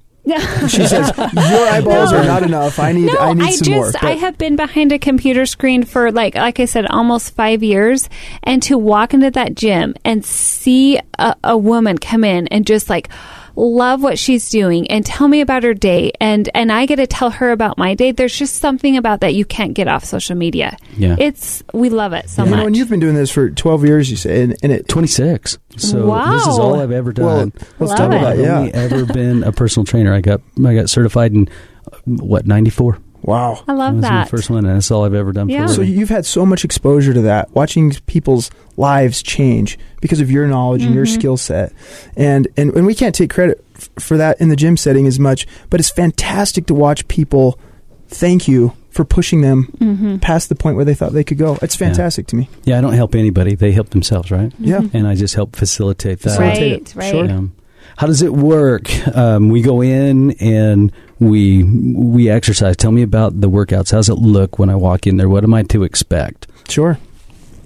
[0.69, 1.27] She says your
[1.69, 2.19] eyeballs No.
[2.19, 2.79] are not enough.
[2.79, 4.11] I need no, I need some just more.
[4.11, 8.09] I have been behind a computer screen for like like I said almost 5 years
[8.43, 12.89] and to walk into that gym and see a, a woman come in and just
[12.91, 13.09] like
[13.57, 17.07] love what she's doing and tell me about her day and and I get to
[17.07, 20.37] tell her about my day there's just something about that you can't get off social
[20.37, 20.77] media.
[20.97, 21.17] Yeah.
[21.19, 22.59] It's we love it so you much.
[22.61, 24.89] know, and you've been doing this for 12 years, you say, and, and it.
[24.89, 25.59] 26.
[25.77, 26.33] So wow.
[26.33, 27.53] this is all I've ever Well, done.
[27.79, 28.17] let's Love talk it.
[28.17, 28.59] about I've yeah.
[28.59, 30.13] only ever been a personal trainer.
[30.15, 31.49] I got I got certified in
[31.93, 32.99] uh, what ninety four.
[33.23, 33.63] Wow.
[33.69, 34.29] I love was my that.
[34.31, 35.49] first one, and that's all I've ever done.
[35.49, 35.67] Yeah.
[35.67, 40.31] For So you've had so much exposure to that, watching people's lives change because of
[40.31, 41.15] your knowledge and your Mm-hmm.
[41.21, 41.73] skill set,
[42.17, 45.19] and, and and we can't take credit f- for that in the gym setting as
[45.19, 47.59] much, but it's fantastic to watch people
[48.09, 50.17] thank you for pushing them Mm-hmm.
[50.19, 51.59] past the point where they thought they could go.
[51.63, 52.49] It's fantastic to me.
[52.65, 54.51] yeah, I don't help anybody; they help themselves, right?
[54.59, 54.81] Yeah.
[54.95, 56.31] And I just help facilitate that.
[56.31, 56.97] Facilitate right, it.
[56.97, 57.11] right.
[57.11, 57.31] Sure.
[57.31, 57.53] Um,
[57.99, 58.89] how does it work?
[59.15, 60.91] Um, we go in and
[61.21, 62.77] we we exercise.
[62.77, 63.93] Tell me about the workouts.
[63.93, 65.29] How's it look when I walk in there?
[65.29, 66.49] What am I to expect?
[66.69, 66.99] Sure.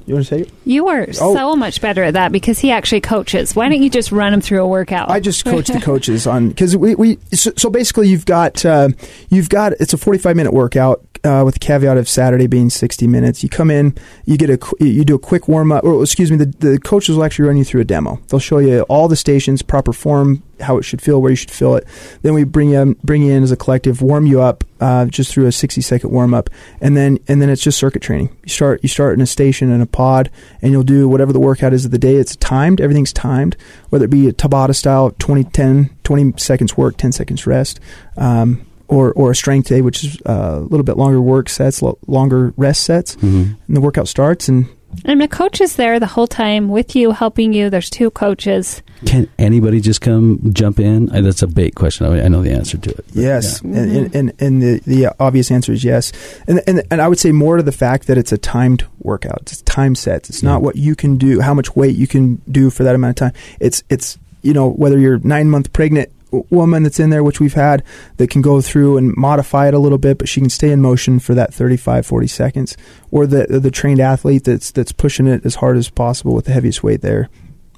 [0.07, 0.51] You want to say it?
[0.67, 1.35] You are Oh.
[1.35, 3.57] so much better at that because he actually coaches.
[3.57, 5.09] Why don't you just run him through a workout?
[5.09, 8.91] I just coach the coaches on because we, we so, so basically you've got uh,
[9.31, 13.07] you've got it's a 45 minute workout uh, with the caveat of Saturday being 60
[13.07, 13.43] minutes.
[13.43, 13.97] You come in,
[14.27, 17.17] you get a you do a quick warm up, or excuse me, the, the coaches
[17.17, 18.21] will actually run you through a demo.
[18.29, 21.51] They'll show you all the stations, proper form, how it should feel, where you should
[21.51, 21.87] feel it.
[22.23, 25.33] Then we bring you bring you in as a collective, warm you up uh, just
[25.33, 26.51] through a 60 second warm up,
[26.81, 28.35] and then and then it's just circuit training.
[28.45, 31.41] You start you start in a station in a pod, and you'll do whatever the
[31.41, 32.17] workout is of the day.
[32.17, 33.57] It's timed, everything's timed,
[33.89, 37.81] whether it be a Tabata style 20 10 20 seconds work, 10 seconds rest.
[38.17, 41.83] Um, or, or a strength day, which is uh, a little bit longer work sets,
[41.83, 43.53] lo- longer rest sets, Mm-hmm.
[43.67, 44.49] and the workout starts.
[44.49, 44.67] And
[45.05, 47.69] and the coach is there the whole time with you, helping you.
[47.69, 48.81] There's two coaches.
[49.07, 51.07] Can anybody just come jump in?
[51.07, 52.07] That's a bait question.
[52.07, 53.05] I, I know the answer to it.
[53.13, 53.77] Yes, yeah.
[53.81, 56.13] and, and, and and the the obvious answer is yes,
[56.47, 59.41] and and and I would say more to the fact that it's a timed workout.
[59.43, 60.31] It's time sets.
[60.31, 63.21] It's not what you can do, how much weight you can do for that amount
[63.21, 63.43] of time.
[63.59, 67.41] It's it's you know whether you're nine month pregnant w- woman that's in there, which
[67.41, 67.83] we've had,
[68.17, 70.81] that can go through and modify it a little bit, but she can stay in
[70.83, 72.77] motion for that 35, 40 seconds,
[73.11, 76.53] or the the trained athlete that's that's pushing it as hard as possible with the
[76.53, 77.29] heaviest weight there.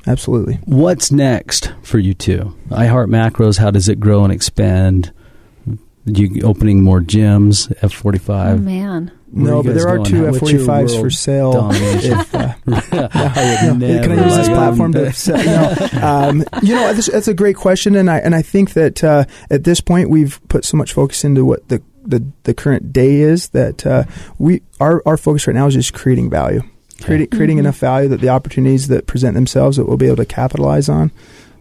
[0.07, 0.55] Absolutely.
[0.67, 2.57] What's next for you two?
[2.71, 3.59] I Heart Macros.
[3.59, 5.13] How does it grow and expand?
[6.05, 8.63] you opening more gyms, F forty Oh, five.
[8.63, 9.11] man.
[9.37, 10.55] Where no, but there are two How- F what's forty
[10.95, 11.53] your for sale.
[11.53, 12.13] domination?
[12.19, 15.37] If, uh, I would Yeah, Can I use this platform to sell?
[15.45, 15.89] No.
[16.07, 19.25] Um, you know, that's, that's a great question, and I and I think that uh,
[19.51, 23.17] at this point we've put so much focus into what the the, the current day
[23.17, 24.05] is that uh,
[24.39, 26.63] we our our focus right now is just creating value,
[27.03, 27.61] creating creating Mhm.
[27.61, 31.11] enough value that the opportunities that present themselves that we'll be able to capitalize on.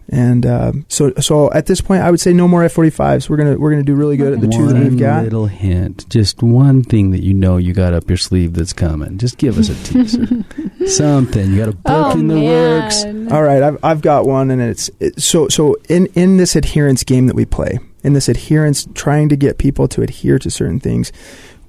[0.08, 3.28] And um, so, so at this point, I would say no more F forty fives.
[3.28, 5.24] We're gonna we're gonna do really good at the two that we've got.
[5.24, 9.18] little hint, just one thing that you know you got up your sleeve that's coming.
[9.18, 10.44] Just give us a teaser,
[10.86, 11.50] something.
[11.50, 13.04] You got a book Oh, in the works.
[13.32, 17.02] All right, I've I've got one, and it's it, so so in in this adherence
[17.02, 20.78] game that we play, in this adherence, trying to get people to adhere to certain
[20.78, 21.10] things,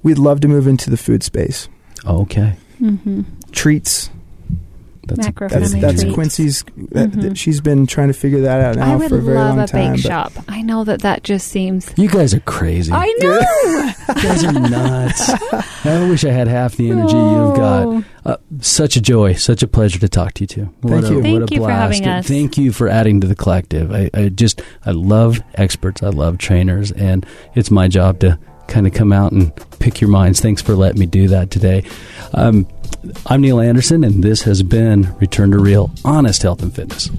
[0.04, 1.68] we'd love to move into the food space.
[2.06, 3.22] Okay, Mm-hmm.
[3.50, 4.10] Treats.
[5.08, 6.14] That's Macro That's that's treats.
[6.14, 6.64] Quincy's.
[6.92, 7.22] That, Mhm.
[7.22, 9.56] that she's been trying to figure that out now I would for a very love
[9.56, 9.92] long a time.
[9.94, 10.32] bake shop.
[10.48, 11.90] I know that that just seems.
[11.96, 12.92] You guys are crazy.
[12.92, 13.40] I know.
[14.16, 15.30] you guys are nuts.
[15.84, 17.86] I wish I had half the energy you've got.
[17.86, 18.04] Oh.
[18.24, 20.64] Uh, such a joy, such a pleasure to talk to you too.
[20.82, 21.14] What Thank a, you.
[21.16, 21.80] What Thank a you for blast.
[21.94, 22.26] having And us.
[22.28, 23.90] Thank you for adding to the collective.
[23.92, 26.02] I, I just, I love experts.
[26.02, 28.38] I love trainers, and it's my job to
[28.68, 30.40] kind of come out and pick your minds.
[30.40, 31.84] Thanks for letting me do that today.
[32.32, 32.68] Um,
[33.26, 37.10] I'm Neil Anderson, and this has been Return to Real Honest Health and Fitness.